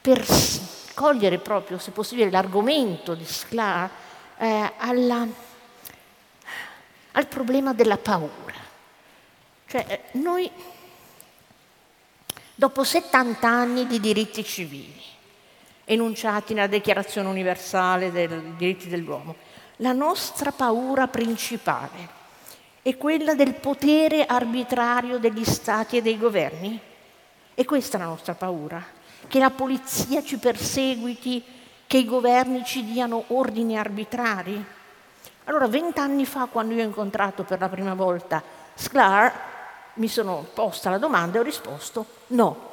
per 0.00 0.24
cogliere 0.94 1.38
proprio, 1.38 1.78
se 1.78 1.90
possibile, 1.90 2.30
l'argomento 2.30 3.14
di 3.14 3.24
Sklar 3.24 3.90
eh, 4.38 4.72
alla, 4.78 5.26
al 7.12 7.26
problema 7.26 7.72
della 7.72 7.98
paura. 7.98 8.54
Cioè, 9.66 9.84
eh, 9.88 10.18
noi, 10.18 10.50
dopo 12.54 12.84
70 12.84 13.46
anni 13.48 13.86
di 13.86 14.00
diritti 14.00 14.44
civili, 14.44 15.02
enunciati 15.84 16.54
nella 16.54 16.66
Dichiarazione 16.66 17.28
universale 17.28 18.12
dei 18.12 18.28
diritti 18.56 18.88
dell'uomo. 18.88 19.34
La 19.76 19.92
nostra 19.92 20.52
paura 20.52 21.08
principale 21.08 22.16
è 22.82 22.96
quella 22.96 23.34
del 23.34 23.54
potere 23.54 24.26
arbitrario 24.26 25.18
degli 25.18 25.44
stati 25.44 25.96
e 25.96 26.02
dei 26.02 26.18
governi? 26.18 26.78
E 27.54 27.64
questa 27.64 27.96
è 27.96 28.00
la 28.00 28.06
nostra 28.06 28.34
paura, 28.34 28.84
che 29.26 29.38
la 29.38 29.50
polizia 29.50 30.22
ci 30.22 30.38
perseguiti, 30.38 31.42
che 31.86 31.98
i 31.98 32.04
governi 32.04 32.64
ci 32.64 32.84
diano 32.84 33.24
ordini 33.28 33.76
arbitrari? 33.76 34.64
Allora, 35.48 35.66
vent'anni 35.66 36.26
fa, 36.26 36.44
quando 36.44 36.74
io 36.74 36.82
ho 36.82 36.86
incontrato 36.86 37.42
per 37.42 37.58
la 37.58 37.70
prima 37.70 37.94
volta 37.94 38.42
Sklar, 38.74 39.32
mi 39.94 40.06
sono 40.06 40.46
posta 40.52 40.90
la 40.90 40.98
domanda 40.98 41.38
e 41.38 41.40
ho 41.40 41.42
risposto 41.42 42.04
no. 42.28 42.70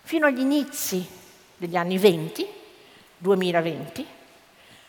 Fino 0.00 0.24
agli 0.24 0.40
inizi 0.40 1.06
degli 1.58 1.76
anni 1.76 1.98
20, 1.98 2.48
2020, 3.18 4.06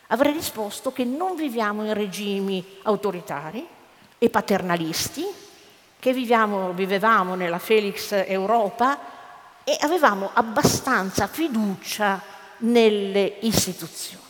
avrei 0.06 0.32
risposto 0.32 0.90
che 0.90 1.04
non 1.04 1.36
viviamo 1.36 1.84
in 1.84 1.92
regimi 1.92 2.78
autoritari 2.84 3.68
e 4.16 4.30
paternalisti, 4.30 5.26
che 5.98 6.12
viviamo, 6.14 6.72
vivevamo 6.72 7.34
nella 7.34 7.58
Felix 7.58 8.12
Europa 8.12 8.98
e 9.64 9.76
avevamo 9.80 10.30
abbastanza 10.32 11.26
fiducia 11.26 12.22
nelle 12.60 13.36
istituzioni. 13.40 14.28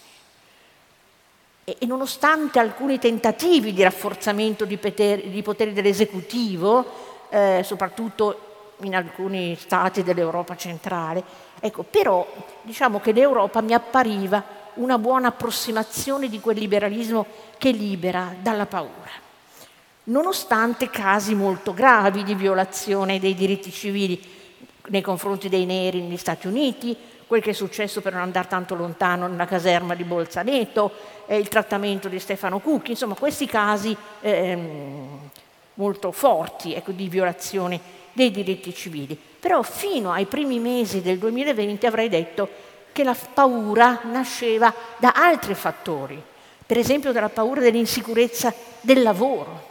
E, 1.65 1.77
e 1.79 1.87
nonostante 1.87 2.59
alcuni 2.59 2.99
tentativi 2.99 3.73
di 3.73 3.83
rafforzamento 3.83 4.65
di 4.65 4.77
poteri, 4.77 5.31
di 5.31 5.43
poteri 5.43 5.73
dell'esecutivo, 5.73 6.85
eh, 7.31 7.63
soprattutto 7.65 8.49
in 8.83 8.95
alcuni 8.95 9.57
stati 9.57 10.03
dell'Europa 10.03 10.57
centrale. 10.57 11.23
Ecco, 11.61 11.83
però 11.83 12.27
diciamo 12.63 13.01
che 13.01 13.13
l'Europa 13.13 13.61
mi 13.61 13.75
appariva 13.75 14.43
una 14.75 14.99
buona 14.99 15.29
approssimazione 15.29 16.29
di 16.29 16.41
quel 16.41 16.57
liberalismo 16.57 17.27
che 17.59 17.71
libera 17.71 18.35
dalla 18.41 18.67
paura, 18.67 19.11
nonostante 20.05 20.89
casi 20.89 21.35
molto 21.35 21.75
gravi 21.75 22.23
di 22.23 22.35
violazione 22.35 23.19
dei 23.19 23.35
diritti 23.35 23.71
civili 23.71 24.39
nei 24.89 25.03
confronti 25.03 25.49
dei 25.49 25.67
neri 25.67 26.01
negli 26.01 26.17
Stati 26.17 26.47
Uniti, 26.47 26.97
quel 27.31 27.43
che 27.43 27.51
è 27.51 27.53
successo 27.53 28.01
per 28.01 28.15
non 28.15 28.23
andare 28.23 28.49
tanto 28.49 28.75
lontano 28.75 29.29
nella 29.29 29.45
caserma 29.45 29.95
di 29.95 30.03
Bolzaneto, 30.03 30.91
eh, 31.27 31.37
il 31.39 31.47
trattamento 31.47 32.09
di 32.09 32.19
Stefano 32.19 32.59
Cucchi, 32.59 32.91
insomma 32.91 33.15
questi 33.15 33.47
casi 33.47 33.97
eh, 34.21 34.59
molto 35.75 36.11
forti 36.11 36.75
ecco, 36.75 36.91
di 36.91 37.09
violazione 37.09 37.79
dei 38.15 38.33
diritti 38.33 38.75
civili. 38.75 39.17
Però 39.39 39.63
fino 39.63 40.11
ai 40.11 40.27
primi 40.27 40.59
mesi 40.59 41.03
del 41.03 41.19
2020 41.19 41.87
avrei 41.87 42.09
detto 42.09 42.49
che 42.91 43.05
la 43.05 43.15
paura 43.33 44.01
nasceva 44.11 44.75
da 44.97 45.13
altri 45.15 45.55
fattori, 45.55 46.21
per 46.67 46.79
esempio 46.79 47.13
dalla 47.13 47.29
paura 47.29 47.61
dell'insicurezza 47.61 48.53
del 48.81 49.03
lavoro, 49.03 49.69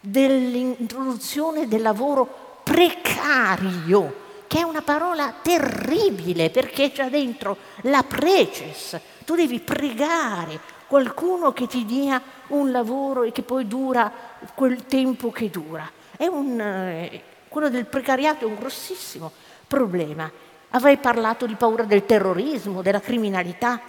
dell'introduzione 0.00 1.68
del 1.68 1.82
lavoro 1.82 2.58
precario, 2.64 4.21
che 4.52 4.58
è 4.58 4.62
una 4.64 4.82
parola 4.82 5.32
terribile 5.40 6.50
perché 6.50 6.92
c'è 6.92 7.08
dentro 7.08 7.56
la 7.84 8.02
preces, 8.02 9.00
tu 9.24 9.34
devi 9.34 9.60
pregare 9.60 10.60
qualcuno 10.86 11.54
che 11.54 11.66
ti 11.66 11.86
dia 11.86 12.20
un 12.48 12.70
lavoro 12.70 13.22
e 13.22 13.32
che 13.32 13.40
poi 13.40 13.66
dura 13.66 14.12
quel 14.54 14.84
tempo 14.84 15.32
che 15.32 15.48
dura. 15.48 15.90
Un, 16.18 16.60
eh, 16.60 17.22
quello 17.48 17.70
del 17.70 17.86
precariato 17.86 18.44
è 18.44 18.46
un 18.46 18.56
grossissimo 18.56 19.32
problema. 19.66 20.30
Avrei 20.68 20.98
parlato 20.98 21.46
di 21.46 21.54
paura 21.54 21.84
del 21.84 22.04
terrorismo, 22.04 22.82
della 22.82 23.00
criminalità, 23.00 23.80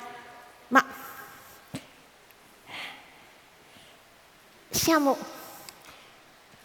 ma 0.70 0.86
siamo... 4.70 5.18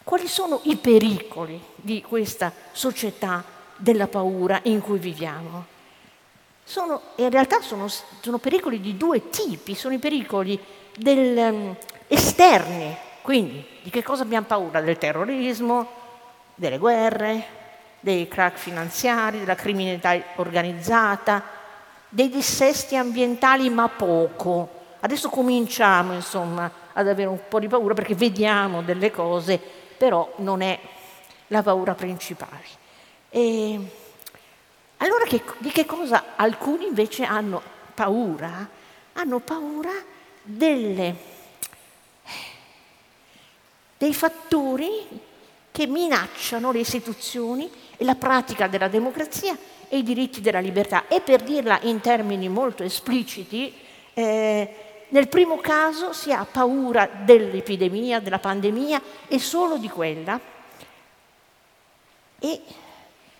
Quali 0.05 0.27
sono 0.27 0.61
i 0.63 0.77
pericoli 0.77 1.61
di 1.75 2.01
questa 2.01 2.51
società 2.71 3.57
della 3.79 4.07
paura 4.07 4.59
in 4.63 4.81
cui 4.81 4.99
viviamo? 4.99 5.65
Sono, 6.63 7.01
in 7.15 7.29
realtà 7.31 7.61
sono, 7.61 7.87
sono 7.87 8.37
pericoli 8.37 8.79
di 8.79 8.95
due 8.95 9.29
tipi, 9.29 9.73
sono 9.73 9.95
i 9.95 9.97
pericoli 9.97 10.59
del 10.95 11.35
um, 11.37 11.75
esterni. 12.07 12.95
Quindi 13.21 13.65
di 13.81 13.89
che 13.89 14.03
cosa 14.03 14.23
abbiamo 14.23 14.45
paura? 14.45 14.81
Del 14.81 14.97
terrorismo, 14.97 15.87
delle 16.55 16.77
guerre, 16.77 17.43
dei 18.01 18.27
crack 18.27 18.57
finanziari, 18.57 19.39
della 19.39 19.55
criminalità 19.55 20.15
organizzata, 20.35 21.43
dei 22.09 22.29
dissesti 22.29 22.95
ambientali, 22.95 23.69
ma 23.69 23.87
poco. 23.87 24.77
Adesso 24.99 25.29
cominciamo, 25.29 26.13
insomma, 26.13 26.69
ad 26.93 27.07
avere 27.07 27.29
un 27.29 27.39
po' 27.47 27.59
di 27.59 27.67
paura 27.67 27.93
perché 27.93 28.15
vediamo 28.15 28.81
delle 28.81 29.11
cose, 29.11 29.59
però 29.97 30.33
non 30.37 30.61
è 30.61 30.77
la 31.47 31.63
paura 31.63 31.93
principale. 31.93 32.78
E 33.29 33.79
allora 34.97 35.25
che, 35.25 35.41
di 35.59 35.69
che 35.69 35.85
cosa 35.85 36.35
alcuni 36.35 36.87
invece 36.87 37.23
hanno 37.23 37.61
paura? 37.93 38.67
Hanno 39.13 39.39
paura 39.39 39.91
delle, 40.41 41.15
dei 43.97 44.13
fattori 44.13 45.27
che 45.71 45.87
minacciano 45.87 46.71
le 46.71 46.79
istituzioni 46.79 47.69
e 47.95 48.03
la 48.03 48.15
pratica 48.15 48.67
della 48.67 48.87
democrazia 48.87 49.57
e 49.87 49.97
i 49.97 50.03
diritti 50.03 50.41
della 50.41 50.59
libertà. 50.59 51.07
E 51.07 51.21
per 51.21 51.43
dirla 51.43 51.79
in 51.83 52.01
termini 52.01 52.49
molto 52.49 52.83
espliciti, 52.83 53.73
eh, 54.13 54.75
nel 55.09 55.27
primo 55.27 55.57
caso 55.57 56.13
si 56.13 56.31
ha 56.31 56.45
paura 56.45 57.09
dell'epidemia, 57.23 58.19
della 58.19 58.39
pandemia 58.39 59.01
e 59.27 59.39
solo 59.39 59.77
di 59.77 59.89
quella. 59.89 60.39
E 62.39 62.61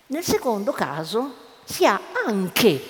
nel 0.10 0.24
secondo 0.24 0.72
caso 0.72 1.34
si 1.64 1.86
ha 1.86 2.00
anche 2.26 2.82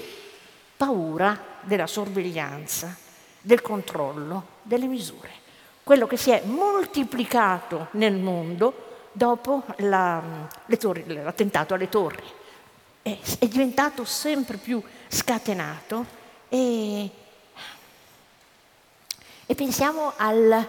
paura 0.78 1.38
della 1.61 1.88
sorvegliansa, 1.88 2.95
del 3.41 3.61
controllo, 3.61 4.45
delle 4.61 4.88
misure. 4.88 5.30
Quello 5.84 6.07
che 6.07 6.15
si 6.15 6.32
è 6.32 6.43
moltiplicato 6.45 7.88
nel 7.91 8.15
mondo 8.15 8.88
dopo 9.11 9.63
la, 9.78 10.22
torri, 10.78 11.03
l'attentato 11.07 11.74
alle 11.74 11.89
torri. 11.89 12.24
È, 13.01 13.17
è, 13.39 13.47
diventato 13.47 14.05
sempre 14.05 14.57
più 14.57 14.82
scatenato 15.07 16.05
e, 16.47 17.09
e 19.45 19.55
pensiamo 19.55 20.13
al... 20.15 20.67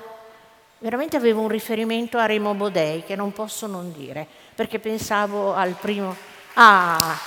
Veramente 0.78 1.16
avevo 1.16 1.42
un 1.42 1.48
riferimento 1.48 2.16
a 2.16 2.24
Remo 2.24 2.54
Bodei 2.54 3.04
che 3.04 3.14
non 3.14 3.32
posso 3.32 3.66
non 3.66 3.92
dire, 3.92 4.26
perché 4.56 4.80
pensavo 4.80 5.54
al 5.54 5.74
primo... 5.74 6.29
Ah! 6.54 7.18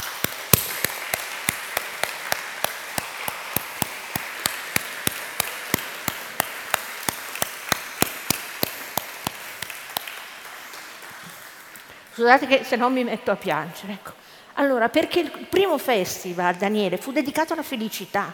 Scusate 12.15 12.45
che 12.45 12.63
se 12.63 12.75
no 12.75 12.89
mi 12.89 13.03
metto 13.03 13.31
a 13.31 13.35
piangere. 13.35 13.93
Ecco. 13.93 14.11
Allora, 14.53 14.87
perché 14.89 15.19
il 15.19 15.31
primo 15.49 15.79
festival, 15.79 16.55
Daniele, 16.55 16.97
fu 16.97 17.11
dedicato 17.11 17.53
alla 17.53 17.63
felicità. 17.63 18.31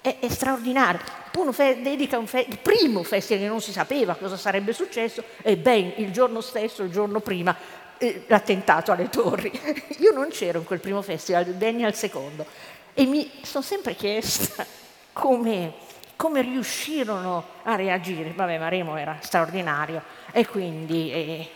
È, 0.00 0.18
è 0.20 0.28
straordinario. 0.28 1.00
Uno 1.34 1.50
fe- 1.52 1.82
dedica 1.82 2.18
un 2.18 2.28
fe- 2.28 2.46
il 2.48 2.58
primo 2.58 3.02
festival 3.02 3.42
che 3.42 3.48
non 3.48 3.60
si 3.60 3.72
sapeva 3.72 4.14
cosa 4.14 4.36
sarebbe 4.36 4.72
successo 4.72 5.24
e 5.42 5.56
ben 5.56 5.92
il 5.96 6.12
giorno 6.12 6.40
stesso, 6.40 6.82
il 6.84 6.90
giorno 6.90 7.18
prima, 7.20 7.56
eh, 7.98 8.24
l'attentato 8.26 8.92
alle 8.92 9.08
torri. 9.08 9.50
Io 9.98 10.12
non 10.12 10.28
c'ero 10.28 10.58
in 10.58 10.64
quel 10.64 10.80
primo 10.80 11.02
festival, 11.02 11.44
Danny 11.54 11.84
al 11.84 11.94
secondo. 11.94 12.46
E 12.94 13.04
mi 13.04 13.30
sono 13.42 13.62
sempre 13.62 13.94
chiesta 13.94 14.64
come, 15.12 15.72
come 16.16 16.42
riuscirono 16.42 17.44
a 17.62 17.74
reagire. 17.74 18.32
Vabbè, 18.32 18.58
Maremo 18.58 18.96
era 18.96 19.18
straordinario 19.20 20.02
e 20.32 20.46
quindi... 20.46 21.12
Eh, 21.12 21.50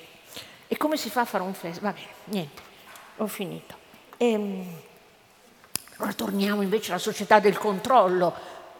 e 0.72 0.76
come 0.78 0.96
si 0.96 1.10
fa 1.10 1.20
a 1.20 1.24
fare 1.26 1.44
un 1.44 1.52
festival? 1.52 1.92
Va 1.92 2.00
bene, 2.00 2.12
niente, 2.24 2.62
ho 3.18 3.26
finito. 3.26 3.74
E, 4.16 4.30
ehm, 4.30 4.64
ora 5.98 6.12
torniamo 6.14 6.62
invece 6.62 6.92
alla 6.92 7.00
società 7.00 7.40
del 7.40 7.58
controllo. 7.58 8.34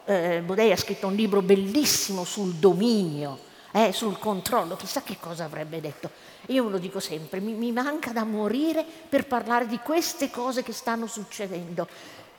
Eh, 0.07 0.41
Bodei 0.43 0.73
ha 0.73 0.77
scritto 0.77 1.07
un 1.07 1.15
libro 1.15 1.43
bellissimo 1.43 2.25
sul 2.25 2.55
dominio, 2.55 3.39
eh, 3.73 3.93
sul 3.93 4.19
controllo, 4.19 4.77
chissà 4.77 5.03
che 5.03 5.17
cosa 5.19 5.45
avrebbe 5.45 5.81
detto. 5.81 6.11
Io 6.47 6.65
ve 6.65 6.71
lo 6.71 6.79
dico 6.79 7.01
sempre, 7.01 7.41
mi, 7.41 7.53
mi 7.53 7.73
manca 7.73 8.13
da 8.13 8.25
morire 8.25 8.85
per 9.09 9.27
parlare 9.27 9.67
di 9.67 9.79
queste 9.79 10.31
cose 10.31 10.63
che 10.63 10.73
stanno 10.73 11.07
succedendo. 11.07 11.89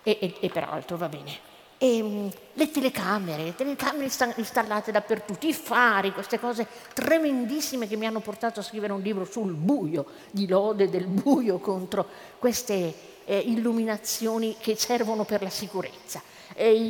E, 0.03 0.17
e, 0.19 0.35
e 0.39 0.49
peraltro 0.49 0.97
va 0.97 1.07
bene 1.07 1.51
e, 1.83 1.97
ehm, 1.97 2.31
le 2.53 2.71
telecamere, 2.71 3.43
le 3.43 3.55
telecamere 3.55 4.09
installate 4.37 4.91
dappertutto, 4.91 5.45
i 5.45 5.53
fari, 5.53 6.13
queste 6.13 6.39
cose 6.39 6.65
tremendissime 6.93 7.87
che 7.87 7.97
mi 7.97 8.05
hanno 8.05 8.21
portato 8.21 8.61
a 8.61 8.63
scrivere 8.63 8.93
un 8.93 9.01
libro 9.01 9.25
sul 9.25 9.53
buio, 9.53 10.05
di 10.31 10.47
lode 10.47 10.89
del 10.89 11.07
buio 11.07 11.59
contro 11.59 12.05
queste 12.39 12.93
eh, 13.25 13.37
illuminazioni 13.37 14.55
che 14.59 14.75
servono 14.75 15.25
per 15.25 15.41
la 15.41 15.49
sicurezza. 15.49 16.21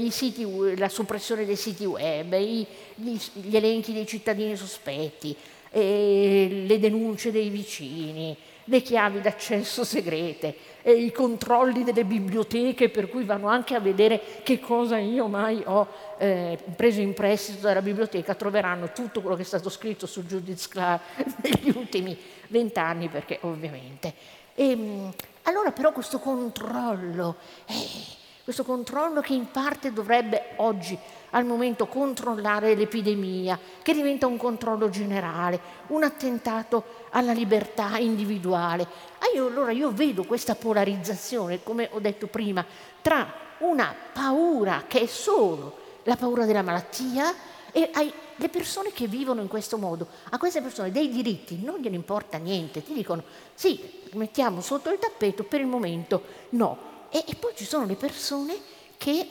Siti, 0.10 0.76
la 0.78 0.90
soppressione 0.90 1.46
dei 1.46 1.56
siti 1.56 1.86
web, 1.86 2.34
i, 2.34 2.66
gli, 2.96 3.18
gli, 3.34 3.56
elenchi 3.56 3.94
dei 3.94 4.06
cittadini 4.06 4.56
sospetti, 4.56 5.36
le 5.72 6.80
denunce 6.80 7.32
dei 7.32 7.50
vicini, 7.50 8.36
le 8.66 8.82
chiavi 8.82 9.20
d'accesso 9.20 9.84
segrete, 9.84 10.56
i 10.84 11.12
controlli 11.12 11.84
delle 11.84 12.06
biblioteche 12.06 12.90
per 12.90 13.10
cui 13.10 13.24
vanno 13.24 13.48
anche 13.48 13.76
a 13.76 13.80
vedere 13.80 14.22
che 14.44 14.60
cosa 14.60 14.98
io 14.98 15.28
mai 15.28 15.62
ho 15.66 15.88
eh, 16.18 16.58
preso 16.76 17.02
in 17.02 17.14
prestito 17.14 17.62
dalla 17.62 17.82
biblioteca, 17.82 18.36
troveranno 18.36 18.92
tutto 18.92 19.22
quello 19.22 19.36
che 19.36 19.42
è 19.42 19.46
stato 19.46 19.70
scritto 19.70 20.06
su 20.06 20.24
Judith 20.24 20.68
Clark 20.68 21.02
negli 21.44 21.76
ultimi 21.76 22.18
vent'anni, 22.48 23.10
perché 23.10 23.40
ovviamente. 23.42 24.14
E, 24.56 24.70
ehm, 24.70 25.14
allora 25.44 25.72
però 25.72 25.92
questo 25.92 26.20
controllo, 26.20 27.36
eh, 27.66 28.22
questo 28.44 28.66
controllo 28.66 29.22
che 29.22 29.34
in 29.34 29.52
parte 29.52 29.94
dovrebbe 29.94 30.50
oggi 30.58 30.98
al 31.30 31.46
momento 31.46 31.88
controllare 31.88 32.76
l'epidemia, 32.76 33.58
che 33.82 33.94
diventa 33.94 34.28
un 34.28 34.38
controllo 34.38 34.90
generale, 34.90 35.60
un 35.88 36.04
attentato 36.04 36.84
alla 37.12 37.32
libertà 37.32 37.98
individuale. 37.98 38.86
Ah, 39.20 39.38
allora 39.38 39.72
io 39.72 39.92
vedo 39.92 40.26
questa 40.26 40.56
polarizzazione, 40.56 41.64
come 41.64 41.88
ho 41.92 42.00
detto 42.00 42.28
prima, 42.28 42.66
tra 43.02 43.34
una 43.60 43.96
paura 44.12 44.84
che 44.88 45.02
è 45.02 45.06
solo 45.08 45.78
la 46.04 46.18
paura 46.18 46.46
della 46.46 46.62
malattia 46.62 47.34
e 47.72 47.90
le 48.36 48.50
persone 48.50 48.92
che 48.92 49.08
vivono 49.08 49.42
in 49.42 49.48
questo 49.48 49.78
modo, 49.78 50.08
a 50.30 50.38
queste 50.38 50.62
persone 50.62 50.92
dei 50.92 51.10
diritti 51.10 51.60
non 51.64 51.80
gliene 51.80 51.96
importa 51.96 52.38
niente, 52.38 52.84
ti 52.84 52.94
dicono 52.94 53.24
sì, 53.56 54.02
mettiamo 54.14 54.60
sotto 54.60 54.92
il 54.92 55.00
tappeto, 55.00 55.44
per 55.44 55.62
il 55.62 55.68
momento 55.68 56.24
no. 56.50 56.92
E, 57.16 57.24
e 57.28 57.36
poi 57.36 57.54
ci 57.56 57.64
sono 57.64 57.86
le 57.86 57.94
persone 57.94 58.58
che, 58.98 59.30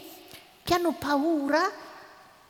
che 0.62 0.74
hanno 0.74 0.92
paura 0.92 1.68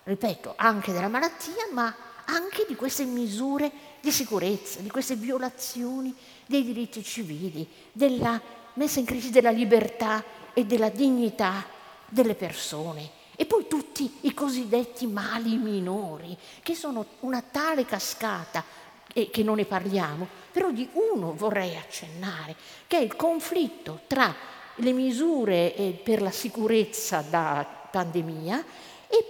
ripeto, 0.04 0.52
anche 0.56 0.92
della 0.92 1.08
malattia, 1.08 1.68
ma 1.72 1.94
anche 2.26 2.66
di 2.68 2.76
queste 2.76 3.04
misure 3.04 3.70
di 4.00 4.10
sicurezza, 4.10 4.80
di 4.80 4.90
queste 4.90 5.16
violazioni 5.16 6.14
dei 6.44 6.64
diritti 6.64 7.02
civili, 7.02 7.66
della 7.92 8.38
messa 8.74 8.98
in 8.98 9.06
crisi 9.06 9.30
della 9.30 9.50
libertà 9.50 10.22
e 10.52 10.66
della 10.66 10.90
dignità 10.90 11.64
delle 12.08 12.34
persone. 12.34 13.20
E 13.34 13.46
poi 13.46 13.66
tutti 13.66 14.18
i 14.22 14.34
cosiddetti 14.34 15.06
mali 15.06 15.56
minori, 15.56 16.36
che 16.62 16.74
sono 16.74 17.06
una 17.20 17.42
tale 17.42 17.86
cascata, 17.86 18.80
e 19.14 19.30
che 19.30 19.42
non 19.42 19.56
ne 19.56 19.64
parliamo, 19.64 20.26
però 20.50 20.70
di 20.70 20.88
uno 20.92 21.34
vorrei 21.34 21.76
accennare, 21.76 22.56
che 22.86 22.98
è 22.98 23.00
il 23.00 23.14
conflitto 23.14 24.00
tra 24.06 24.34
le 24.76 24.92
misure 24.92 25.74
eh, 25.74 26.00
per 26.02 26.22
la 26.22 26.30
sicurezza 26.30 27.24
da 27.28 27.66
pandemia 27.90 28.64
e 29.08 29.26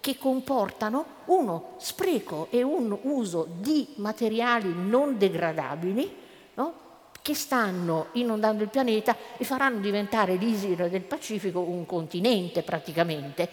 che 0.00 0.18
comportano 0.18 1.04
uno 1.26 1.74
spreco 1.78 2.48
e 2.50 2.62
un 2.62 2.96
uso 3.02 3.46
di 3.60 3.86
materiali 3.96 4.72
non 4.74 5.16
degradabili 5.16 6.16
no? 6.54 6.74
che 7.22 7.34
stanno 7.34 8.08
inondando 8.12 8.64
il 8.64 8.68
pianeta 8.68 9.16
e 9.36 9.44
faranno 9.44 9.78
diventare 9.78 10.34
l'isola 10.34 10.88
del 10.88 11.02
Pacifico 11.02 11.60
un 11.60 11.86
continente 11.86 12.62
praticamente. 12.62 13.48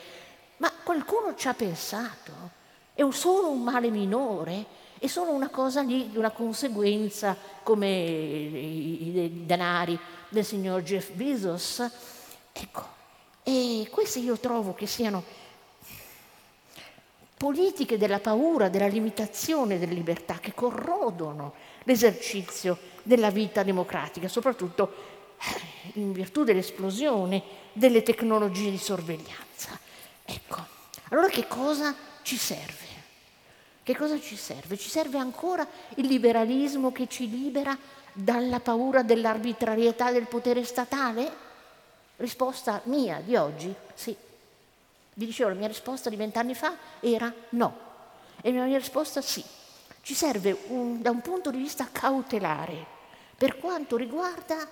Ma 0.57 0.71
qualcuno 0.83 1.35
ci 1.35 1.47
ha 1.47 1.53
pensato? 1.53 2.57
È 2.93 3.05
solo 3.11 3.51
un 3.51 3.61
male 3.61 3.89
minore? 3.89 4.65
È 4.99 5.07
solo 5.07 5.31
una 5.31 5.47
cosa 5.47 5.81
lì, 5.81 6.11
una 6.15 6.31
conseguenza 6.31 7.33
come 7.63 7.87
i, 7.87 9.07
i 9.07 9.45
denari 9.45 9.97
del 10.27 10.43
signor 10.43 10.81
Jeff 10.81 11.11
Bezos? 11.11 11.89
Ecco, 12.51 12.85
e 13.43 13.87
queste 13.89 14.19
io 14.19 14.37
trovo 14.37 14.73
che 14.73 14.87
siano 14.87 15.23
politiche 17.37 17.97
della 17.97 18.19
paura, 18.19 18.67
della 18.67 18.87
limitazione 18.87 19.79
delle 19.79 19.93
libertà 19.93 20.39
che 20.39 20.53
corrodono 20.53 21.53
l'esercizio 21.83 22.77
della 23.01 23.29
vita 23.29 23.63
democratica, 23.63 24.27
soprattutto 24.27 24.93
eh, 25.39 25.99
in 25.99 26.11
virtù 26.11 26.43
dell'esplosione 26.43 27.41
delle 27.71 28.03
tecnologie 28.03 28.69
di 28.69 28.77
sorveglianza. 28.77 29.79
Ecco, 30.25 30.57
allora 31.11 31.29
che 31.29 31.47
cosa 31.47 31.95
ci 32.21 32.35
serve? 32.35 32.88
Che 33.89 33.97
cosa 33.97 34.19
ci 34.19 34.35
serve? 34.35 34.77
Ci 34.77 34.87
serve 34.87 35.17
ancora 35.17 35.67
il 35.95 36.05
liberalismo 36.05 36.91
che 36.91 37.07
ci 37.07 37.27
libera 37.27 37.75
dalla 38.13 38.59
paura 38.59 39.01
dell'arbitrarietà 39.01 40.11
del 40.11 40.27
potere 40.27 40.63
statale? 40.63 41.27
Risposta 42.17 42.81
mia 42.83 43.19
di 43.19 43.35
oggi, 43.35 43.73
sì. 43.95 44.15
Vi 45.15 45.25
dicevo, 45.25 45.49
la 45.49 45.55
mia 45.55 45.67
risposta 45.67 46.11
di 46.11 46.17
vent'anni 46.17 46.53
fa 46.53 46.77
era 46.99 47.33
no. 47.49 47.79
E 48.41 48.53
la 48.53 48.65
mia 48.65 48.77
risposta 48.77 49.23
sì. 49.23 49.43
Ci 50.01 50.13
serve 50.13 50.55
un, 50.67 51.01
da 51.01 51.09
un 51.09 51.21
punto 51.21 51.49
di 51.49 51.57
vista 51.57 51.89
cautelare 51.91 52.85
per 53.35 53.57
quanto 53.57 53.97
riguarda 53.97 54.69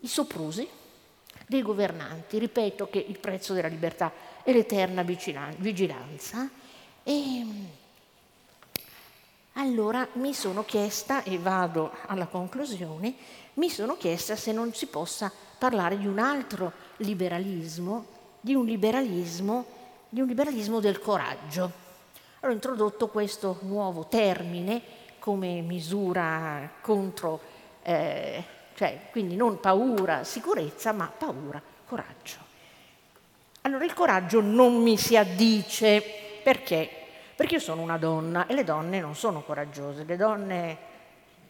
i 0.00 0.08
soprusi 0.08 0.66
dei 1.46 1.60
governanti. 1.60 2.38
Ripeto 2.38 2.88
che 2.88 3.04
il 3.06 3.18
prezzo 3.18 3.52
della 3.52 3.68
libertà 3.68 4.32
è 4.44 4.52
l'eterna 4.52 5.02
vigilanza. 5.02 6.48
E 7.02 7.46
allora 9.54 10.06
mi 10.14 10.32
sono 10.34 10.64
chiesta, 10.64 11.22
e 11.22 11.38
vado 11.38 11.92
alla 12.06 12.26
conclusione, 12.26 13.14
mi 13.54 13.70
sono 13.70 13.96
chiesta 13.96 14.36
se 14.36 14.52
non 14.52 14.72
si 14.72 14.86
possa 14.86 15.32
parlare 15.58 15.96
di 15.98 16.06
un 16.06 16.18
altro 16.18 16.72
liberalismo, 16.98 18.06
di 18.40 18.54
un 18.54 18.66
liberalismo, 18.66 19.64
di 20.08 20.20
un 20.20 20.26
liberalismo 20.28 20.80
del 20.80 20.98
coraggio. 20.98 21.82
Allora, 22.40 22.50
ho 22.50 22.52
introdotto 22.52 23.08
questo 23.08 23.58
nuovo 23.62 24.06
termine 24.06 24.82
come 25.18 25.62
misura 25.62 26.70
contro, 26.82 27.40
eh, 27.82 28.44
cioè 28.74 29.08
quindi 29.10 29.36
non 29.36 29.60
paura, 29.60 30.24
sicurezza, 30.24 30.92
ma 30.92 31.06
paura, 31.06 31.62
coraggio. 31.86 32.43
Allora 33.66 33.84
il 33.84 33.94
coraggio 33.94 34.40
non 34.40 34.82
mi 34.82 34.96
si 34.96 35.16
addice 35.16 36.02
perché? 36.42 36.88
Perché 37.34 37.54
io 37.54 37.60
sono 37.60 37.80
una 37.82 37.96
donna 37.96 38.46
e 38.46 38.54
le 38.54 38.62
donne 38.62 39.00
non 39.00 39.14
sono 39.14 39.42
coraggiose, 39.42 40.04
le 40.04 40.16
donne 40.16 40.78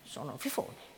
sono 0.03 0.37
fifone 0.37 0.93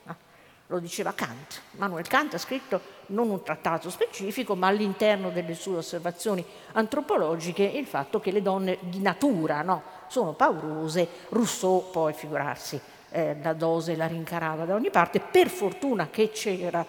lo 0.69 0.79
diceva 0.79 1.13
Kant. 1.13 1.63
Manuel 1.73 2.07
Kant 2.09 2.35
ha 2.35 2.39
scritto 2.39 2.81
non 3.07 3.31
un 3.31 3.43
trattato 3.43 3.91
specifico, 3.91 4.57
ma 4.57 4.67
all'interno 4.67 5.31
delle 5.31 5.55
sue 5.55 5.77
osservazioni 5.77 6.45
antropologiche 6.73 7.63
il 7.63 7.87
fatto 7.87 8.21
che 8.21 8.33
le 8.33 8.43
donne 8.43 8.79
di 8.81 9.01
natura 9.01 9.63
no, 9.63 9.83
sono 10.09 10.33
paurose. 10.33 11.09
Rousseau 11.29 11.91
poi, 11.91 12.13
figurarsi, 12.13 12.81
eh, 13.11 13.37
la 13.41 13.53
dose 13.53 13.95
la 13.95 14.07
rincarava 14.07 14.65
da 14.65 14.75
ogni 14.75 14.91
parte. 14.91 15.21
Per 15.21 15.49
fortuna 15.49 16.09
che 16.11 16.31
c'era, 16.31 16.85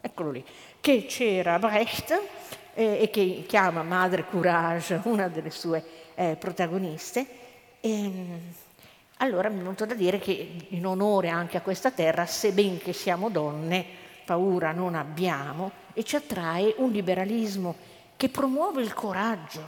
eccolo 0.00 0.30
lì, 0.30 0.44
che 0.80 1.06
c'era 1.06 1.58
Brecht 1.58 2.20
eh, 2.78 3.02
e 3.02 3.10
che 3.10 3.44
chiama 3.48 3.82
Madre 3.82 4.24
Courage 4.24 5.00
una 5.06 5.26
delle 5.26 5.50
sue 5.50 5.84
eh, 6.14 6.36
protagoniste. 6.38 7.26
E, 7.80 7.90
ehm, 7.90 8.40
allora 9.16 9.48
mi 9.48 9.56
è 9.56 9.58
venuto 9.58 9.84
da 9.84 9.94
dire 9.94 10.20
che 10.20 10.66
in 10.68 10.86
onore 10.86 11.28
anche 11.28 11.56
a 11.56 11.60
questa 11.60 11.90
terra, 11.90 12.24
se 12.24 12.52
ben 12.52 12.78
che 12.78 12.92
siamo 12.92 13.30
donne, 13.30 13.84
paura 14.24 14.70
non 14.70 14.94
abbiamo 14.94 15.72
e 15.92 16.04
ci 16.04 16.14
attrae 16.14 16.74
un 16.76 16.92
liberalismo 16.92 17.74
che 18.16 18.28
promuove 18.28 18.80
il 18.80 18.94
coraggio, 18.94 19.66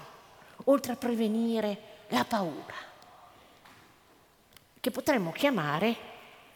oltre 0.67 0.93
a 0.93 0.97
prevenire 0.97 1.79
la 2.11 2.25
paura, 2.25 2.77
che 4.79 4.91
potremmo 4.93 5.33
chiamare 5.33 5.97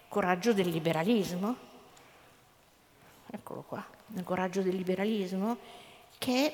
coraggio 0.06 0.52
del 0.52 0.68
liberalismo. 0.68 1.56
Eccolo 3.28 3.64
qua, 3.66 3.84
il 4.14 4.22
coraggio 4.22 4.62
del 4.62 4.76
liberalismo, 4.76 5.58
che 6.18 6.46
è 6.46 6.52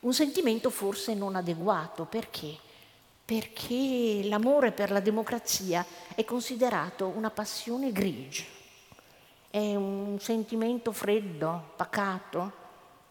un 0.00 0.12
sentimento 0.12 0.70
forse 0.70 1.14
non 1.14 1.36
adeguato. 1.36 2.04
Perché? 2.04 2.66
perché 3.28 4.22
l'amore 4.26 4.72
per 4.72 4.90
la 4.90 5.00
democrazia 5.00 5.84
è 6.14 6.24
considerato 6.24 7.08
una 7.08 7.28
passione 7.28 7.92
grigia, 7.92 8.42
è 9.50 9.74
un 9.74 10.16
sentimento 10.18 10.92
freddo, 10.92 11.72
pacato. 11.76 12.52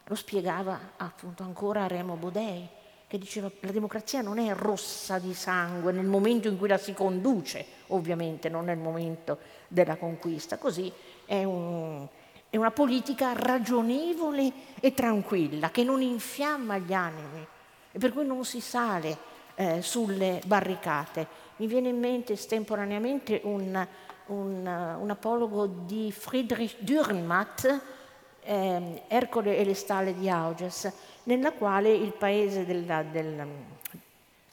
Lo 0.05 0.15
spiegava 0.15 0.93
appunto 0.97 1.43
ancora 1.43 1.85
Remo 1.85 2.15
Bodei, 2.15 2.67
che 3.05 3.19
diceva 3.19 3.51
che 3.51 3.67
la 3.67 3.71
democrazia 3.71 4.23
non 4.23 4.39
è 4.39 4.51
rossa 4.55 5.19
di 5.19 5.35
sangue 5.35 5.91
nel 5.91 6.07
momento 6.07 6.47
in 6.47 6.57
cui 6.57 6.67
la 6.67 6.79
si 6.79 6.93
conduce, 6.93 7.63
ovviamente 7.89 8.49
non 8.49 8.65
nel 8.65 8.79
momento 8.79 9.37
della 9.67 9.97
conquista, 9.97 10.57
così 10.57 10.91
è, 11.25 11.43
un, 11.43 12.07
è 12.49 12.57
una 12.57 12.71
politica 12.71 13.33
ragionevole 13.33 14.51
e 14.79 14.93
tranquilla 14.93 15.69
che 15.69 15.83
non 15.83 16.01
infiamma 16.01 16.77
gli 16.77 16.93
animi 16.93 17.45
e 17.91 17.99
per 17.99 18.13
cui 18.13 18.25
non 18.25 18.45
si 18.45 18.61
sale 18.61 19.17
eh, 19.55 19.81
sulle 19.81 20.41
barricate. 20.45 21.27
Mi 21.57 21.67
viene 21.67 21.89
in 21.89 21.99
mente 21.99 22.33
estemporaneamente 22.33 23.41
un, 23.43 23.85
un, 24.27 24.97
un 24.99 25.09
apologo 25.09 25.65
di 25.65 26.11
Friedrich 26.11 26.77
Dürrenmatt, 26.79 27.79
eh, 28.43 29.01
Ercole 29.07 29.57
e 29.57 29.65
le 29.65 29.73
stalle 29.73 30.13
di 30.13 30.29
Auges, 30.29 30.91
nella 31.23 31.51
quale 31.51 31.91
il 31.91 32.13
paese 32.13 32.65
della, 32.65 33.03
della, 33.03 33.45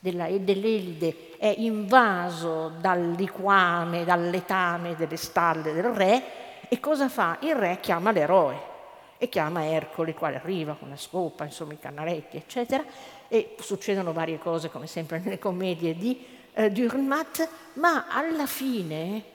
della, 0.01 0.29
dell'Elide 0.31 1.37
è 1.37 1.55
invaso 1.59 2.73
dal 2.81 3.13
liquame, 3.13 4.05
dal 4.05 4.31
letame 4.31 4.97
delle 4.97 5.17
stalle 5.17 5.73
del 5.73 5.85
re 5.85 6.44
e 6.69 6.81
cosa 6.81 7.09
fa? 7.09 7.39
Il 7.41 7.55
re 7.55 7.79
chiama 7.81 8.11
l'eroe 8.11 8.73
e 9.19 9.29
chiama 9.29 9.65
Ercole, 9.65 10.11
il 10.11 10.17
quale 10.17 10.37
arriva 10.37 10.75
con 10.75 10.89
la 10.89 10.97
scopa, 10.97 11.45
insomma 11.45 11.73
i 11.73 11.79
cannaletti, 11.79 12.37
eccetera, 12.37 12.85
e 13.29 13.57
succedono 13.61 14.13
varie 14.13 14.39
cose 14.39 14.71
come 14.71 14.87
sempre 14.87 15.19
nelle 15.19 15.39
commedie 15.39 15.97
di 15.97 16.25
eh, 16.53 16.71
Dürrenmatt, 16.71 17.49
ma 17.75 18.07
alla 18.09 18.47
fine 18.47 19.33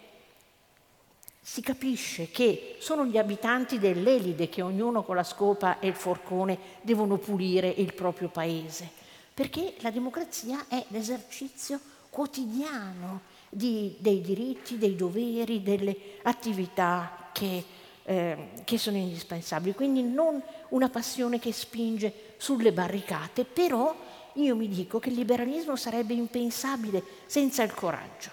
si 1.42 1.62
capisce 1.62 2.30
che 2.30 2.76
sono 2.80 3.06
gli 3.06 3.18
abitanti 3.18 3.80
dell'Elide 3.80 4.50
che 4.50 4.62
ognuno 4.62 5.02
con 5.02 5.16
la 5.16 5.24
scopa 5.24 5.80
e 5.80 5.88
il 5.88 5.96
forcone 5.96 6.58
devono 6.82 7.18
pulire 7.18 7.68
il 7.68 7.94
proprio 7.94 8.30
paese, 8.30 8.88
perché 9.34 9.74
la 9.80 9.90
democrazia 9.90 10.66
è 10.68 10.86
l'esercizio 10.90 11.80
quotidiano 12.10 13.22
di, 13.50 13.96
dei 14.00 14.22
diritti, 14.22 14.78
dei 14.78 14.96
doveri, 14.96 15.64
delle 15.64 15.96
attività 16.24 17.30
che, 17.34 17.64
eh, 18.04 18.50
che 18.64 18.78
sono 18.78 18.98
indispensabili. 18.98 19.74
Quindi 19.74 20.04
non 20.04 20.42
una 20.70 20.90
passione 20.90 21.40
che 21.40 21.52
spinge 21.52 22.34
sulle 22.38 22.72
barricate, 22.72 23.46
però 23.46 23.96
io 24.34 24.56
mi 24.56 24.68
dico 24.68 25.00
che 25.00 25.10
il 25.10 25.16
liberalismo 25.16 25.76
sarebbe 25.76 26.14
impensabile 26.14 27.04
senza 27.26 27.64
il 27.64 27.74
coraggio 27.74 28.30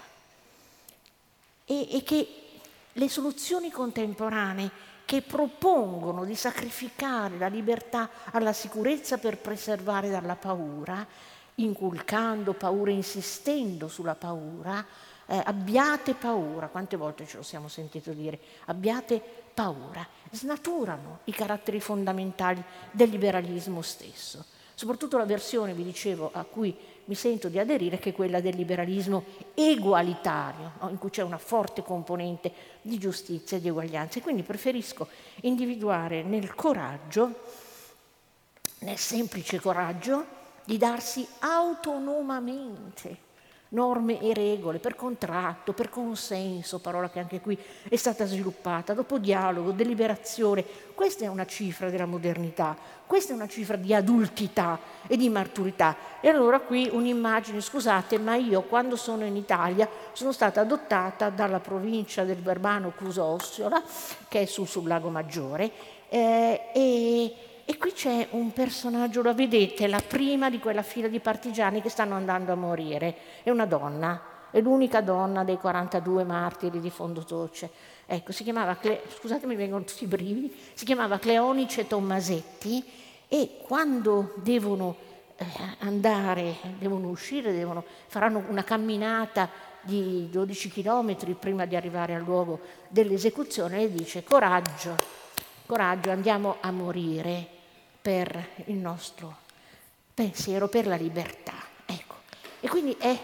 e, 1.65 1.97
e 1.97 2.03
che 2.03 2.29
le 2.93 3.09
soluzioni 3.09 3.71
contemporanee 3.71 4.71
che 5.05 5.23
propongono 5.23 6.25
di 6.25 6.35
sacrificare 6.35 7.39
la 7.39 7.47
libertà 7.47 8.11
alla 8.33 8.53
sicurezza 8.53 9.19
per 9.19 9.39
preservare 9.39 10.11
dalla 10.11 10.35
paura, 10.35 11.07
inculcando 11.57 12.53
paura, 12.55 12.91
insistendo 12.91 13.89
sulla 13.89 14.15
paura, 14.15 14.85
eh, 15.27 15.41
abbiate 15.45 16.15
paura, 16.15 16.69
quante 16.69 16.97
volte 16.97 17.27
ce 17.27 17.37
lo 17.37 17.43
siamo 17.43 17.69
sentito 17.69 18.13
dire, 18.13 18.39
abbiate 18.67 19.21
paura, 19.53 20.07
snaturano 20.31 21.21
i 21.25 21.33
caratteri 21.33 21.81
fondamentali 21.81 22.63
del 22.91 23.11
liberalismo 23.11 23.83
stesso. 23.83 24.45
Soprattutto 24.75 25.17
la 25.17 25.25
versione, 25.25 25.73
vi 25.73 25.83
dicevo, 25.83 26.31
a 26.33 26.45
cui 26.45 26.77
mi 27.07 27.15
sento 27.15 27.49
di 27.49 27.59
aderire, 27.59 27.99
che 27.99 28.11
è 28.11 28.13
quella 28.13 28.41
del 28.41 28.55
liberalismo 28.55 29.25
egualitario, 29.55 30.73
no? 30.81 30.91
in 30.91 30.99
cui 30.99 31.09
c'è 31.09 31.23
una 31.23 31.39
forte 31.39 31.83
componente 31.83 32.53
di 32.83 32.99
giustizia 32.99 33.57
e 33.57 33.61
di 33.61 33.69
eguaglianza. 33.69 34.19
E 34.19 34.23
quindi 34.23 34.43
preferisco 34.43 35.09
individuare 35.43 36.23
nel 36.23 36.55
coraggio, 36.55 37.41
nel 38.81 38.99
semplice 38.99 39.61
coraggio, 39.61 40.36
di 40.67 40.77
darsi 40.77 41.27
autonomamente 41.39 43.25
norme 43.69 44.21
e 44.21 44.33
regole 44.33 44.79
per 44.79 44.95
contratto, 44.95 45.73
per 45.73 45.89
consenso, 45.89 46.79
parola 46.79 47.11
che 47.11 47.19
anche 47.19 47.41
qui 47.41 47.59
è 47.89 47.97
stata 47.97 48.25
sviluppata, 48.25 48.95
dopo 48.95 49.19
dialogo, 49.19 49.73
deliberazione. 49.73 50.65
Questa 50.95 51.25
è 51.25 51.29
una 51.29 51.47
cifra 51.47 51.91
della 51.91 52.07
modernità, 52.07 52.77
questa 53.07 53.33
è 53.33 53.35
una 53.35 53.49
cifra 53.49 53.77
di 53.77 53.93
adultità 53.93 54.79
e 55.07 55.17
di 55.17 55.29
maturità. 55.29 55.97
E 56.21 56.29
allora 56.29 56.61
qui 56.61 56.89
un'immagine, 56.91 57.61
scusate, 57.61 58.19
ma 58.19 58.37
io 58.37 58.63
quando 58.63 58.97
sono 58.97 59.25
in 59.25 59.37
Italia 59.37 59.89
sono 60.13 60.33
stata 60.33 60.61
adottata 60.61 61.31
dalla 61.31 61.61
provincia 61.61 62.25
del 62.25 62.41
Verbano 62.41 62.93
Cusossiola, 62.97 63.83
che 64.29 64.43
è 64.43 64.45
su 64.47 64.65
sul 64.65 64.87
Lago 64.87 65.09
Maggiore, 65.09 65.71
eh, 66.09 66.71
e 66.73 67.35
e 67.69 67.79
qui 67.79 67.93
c'è 67.93 68.29
un 68.31 68.53
personaggio, 68.53 69.23
lo 69.23 69.35
vedete, 69.35 69.89
la 69.89 70.01
prima 70.01 70.49
di 70.49 70.61
quella 70.61 70.83
fila 70.83 71.09
di 71.09 71.19
partigiani 71.19 71.83
che 71.83 71.89
stanno 71.89 72.15
andando 72.15 72.53
a 72.53 72.55
morire. 72.55 73.17
È 73.43 73.51
una 73.51 73.67
donna, 73.67 74.23
è 74.53 74.61
l'unica 74.61 75.01
donna 75.01 75.43
dei 75.43 75.57
42 75.57 76.23
martiri 76.23 76.79
di 76.79 76.91
Fondotoce. 76.91 77.69
Ecco, 78.07 78.31
si 78.31 78.45
chiamava, 78.45 78.77
Cle- 78.77 79.03
scusate 79.09 79.49
mi 79.49 79.57
vengono 79.57 79.83
tutti 79.83 80.05
i 80.05 80.07
brividi, 80.07 80.55
si 80.75 80.85
chiamava 80.85 81.19
Cleonice 81.19 81.89
Tommasetti 81.89 82.85
e 83.27 83.59
quando 83.67 84.35
devono 84.37 84.95
eh, 85.35 85.45
andare, 85.81 86.55
devono 86.79 87.09
uscire, 87.09 87.53
devono, 87.53 87.85
faranno 88.07 88.45
una 88.49 88.63
camminata 88.63 89.51
di 89.81 90.29
12 90.31 90.71
chilometri 90.71 91.35
prima 91.35 91.67
di 91.67 91.75
arrivare 91.75 92.15
al 92.15 92.23
luogo 92.23 92.61
dell'esecuzione 92.87 93.83
e 93.83 93.93
dice 93.93 94.23
coraggio, 94.23 94.97
coraggio, 95.67 96.13
andiamo 96.13 96.59
a 96.61 96.71
morire 96.71 97.55
per 98.07 98.51
il 98.67 98.77
nostro 98.77 99.39
pensiero, 100.15 100.69
per 100.69 100.87
la 100.87 100.95
libertà. 100.95 101.55
Ecco. 101.85 102.15
E 102.61 102.69
quindi 102.69 102.97
è 103.01 103.19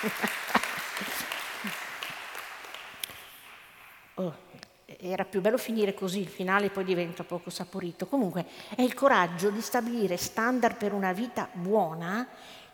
oh, 4.14 4.36
era 4.84 5.24
più 5.24 5.40
bello 5.40 5.58
finire 5.58 5.94
così, 5.94 6.18
il 6.18 6.26
finale 6.26 6.70
poi 6.70 6.82
diventa 6.82 7.22
poco 7.22 7.50
saporito. 7.50 8.08
Comunque 8.08 8.46
è 8.74 8.82
il 8.82 8.94
coraggio 8.94 9.50
di 9.50 9.60
stabilire 9.60 10.16
standard 10.16 10.76
per 10.76 10.92
una 10.92 11.12
vita 11.12 11.48
buona 11.52 12.26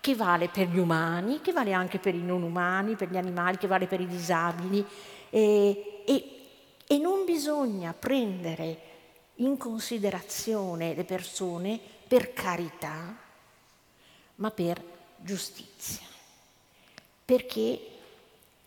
che 0.05 0.15
vale 0.15 0.49
per 0.49 0.69
gli 0.69 0.77
umani, 0.77 1.41
che 1.41 1.53
vale 1.53 1.73
anche 1.73 1.99
per 1.99 2.15
i 2.15 2.23
non 2.23 2.43
umani, 2.43 2.95
per 2.95 3.09
gli 3.09 3.17
animali, 3.17 3.57
che 3.57 3.67
vale 3.67 3.87
per 3.87 4.03
i 4.03 4.07
disabili. 4.07 4.85
E, 5.31 6.03
e, 6.05 6.41
e 6.87 6.99
non 6.99 7.25
bisogna 7.25 7.95
prendere 7.99 8.79
in 9.37 9.57
considerazione 9.57 10.93
le 10.93 11.05
persone 11.05 11.81
per 12.07 12.35
carità, 12.35 13.17
ma 14.35 14.51
per 14.51 14.83
giustizia 15.17 16.13
perché 17.25 17.81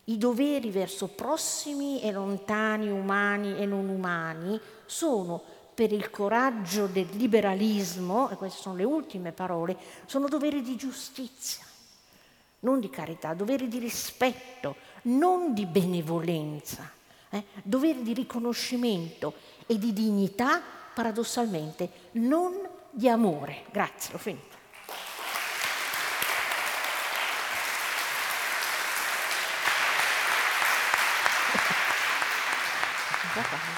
i 0.04 0.18
doveri 0.18 0.70
verso 0.70 1.06
prossimi 1.06 2.02
e 2.02 2.10
lontani, 2.10 2.90
umani 2.90 3.56
e 3.58 3.66
non 3.66 3.88
umani, 3.88 4.58
sono 4.86 5.42
per 5.78 5.92
il 5.92 6.10
coraggio 6.10 6.88
del 6.88 7.06
liberalismo, 7.12 8.30
e 8.30 8.34
queste 8.34 8.62
sono 8.62 8.74
le 8.74 8.82
ultime 8.82 9.30
parole, 9.30 9.76
sono 10.06 10.26
doveri 10.26 10.60
di 10.60 10.74
giustizia, 10.74 11.64
non 12.60 12.80
di 12.80 12.90
carità, 12.90 13.32
doveri 13.32 13.68
di 13.68 13.78
rispetto, 13.78 14.74
non 15.02 15.54
di 15.54 15.66
benevolenza, 15.66 16.90
eh? 17.30 17.44
doveri 17.62 18.02
di 18.02 18.12
riconoscimento 18.12 19.34
e 19.68 19.78
di 19.78 19.92
dignità, 19.92 20.60
paradossalmente, 20.92 21.88
non 22.14 22.54
di 22.90 23.08
amore. 23.08 23.62
Grazie, 23.70 24.16
ho 24.16 24.18
finito. 24.18 24.56
Bye-bye. 33.34 33.76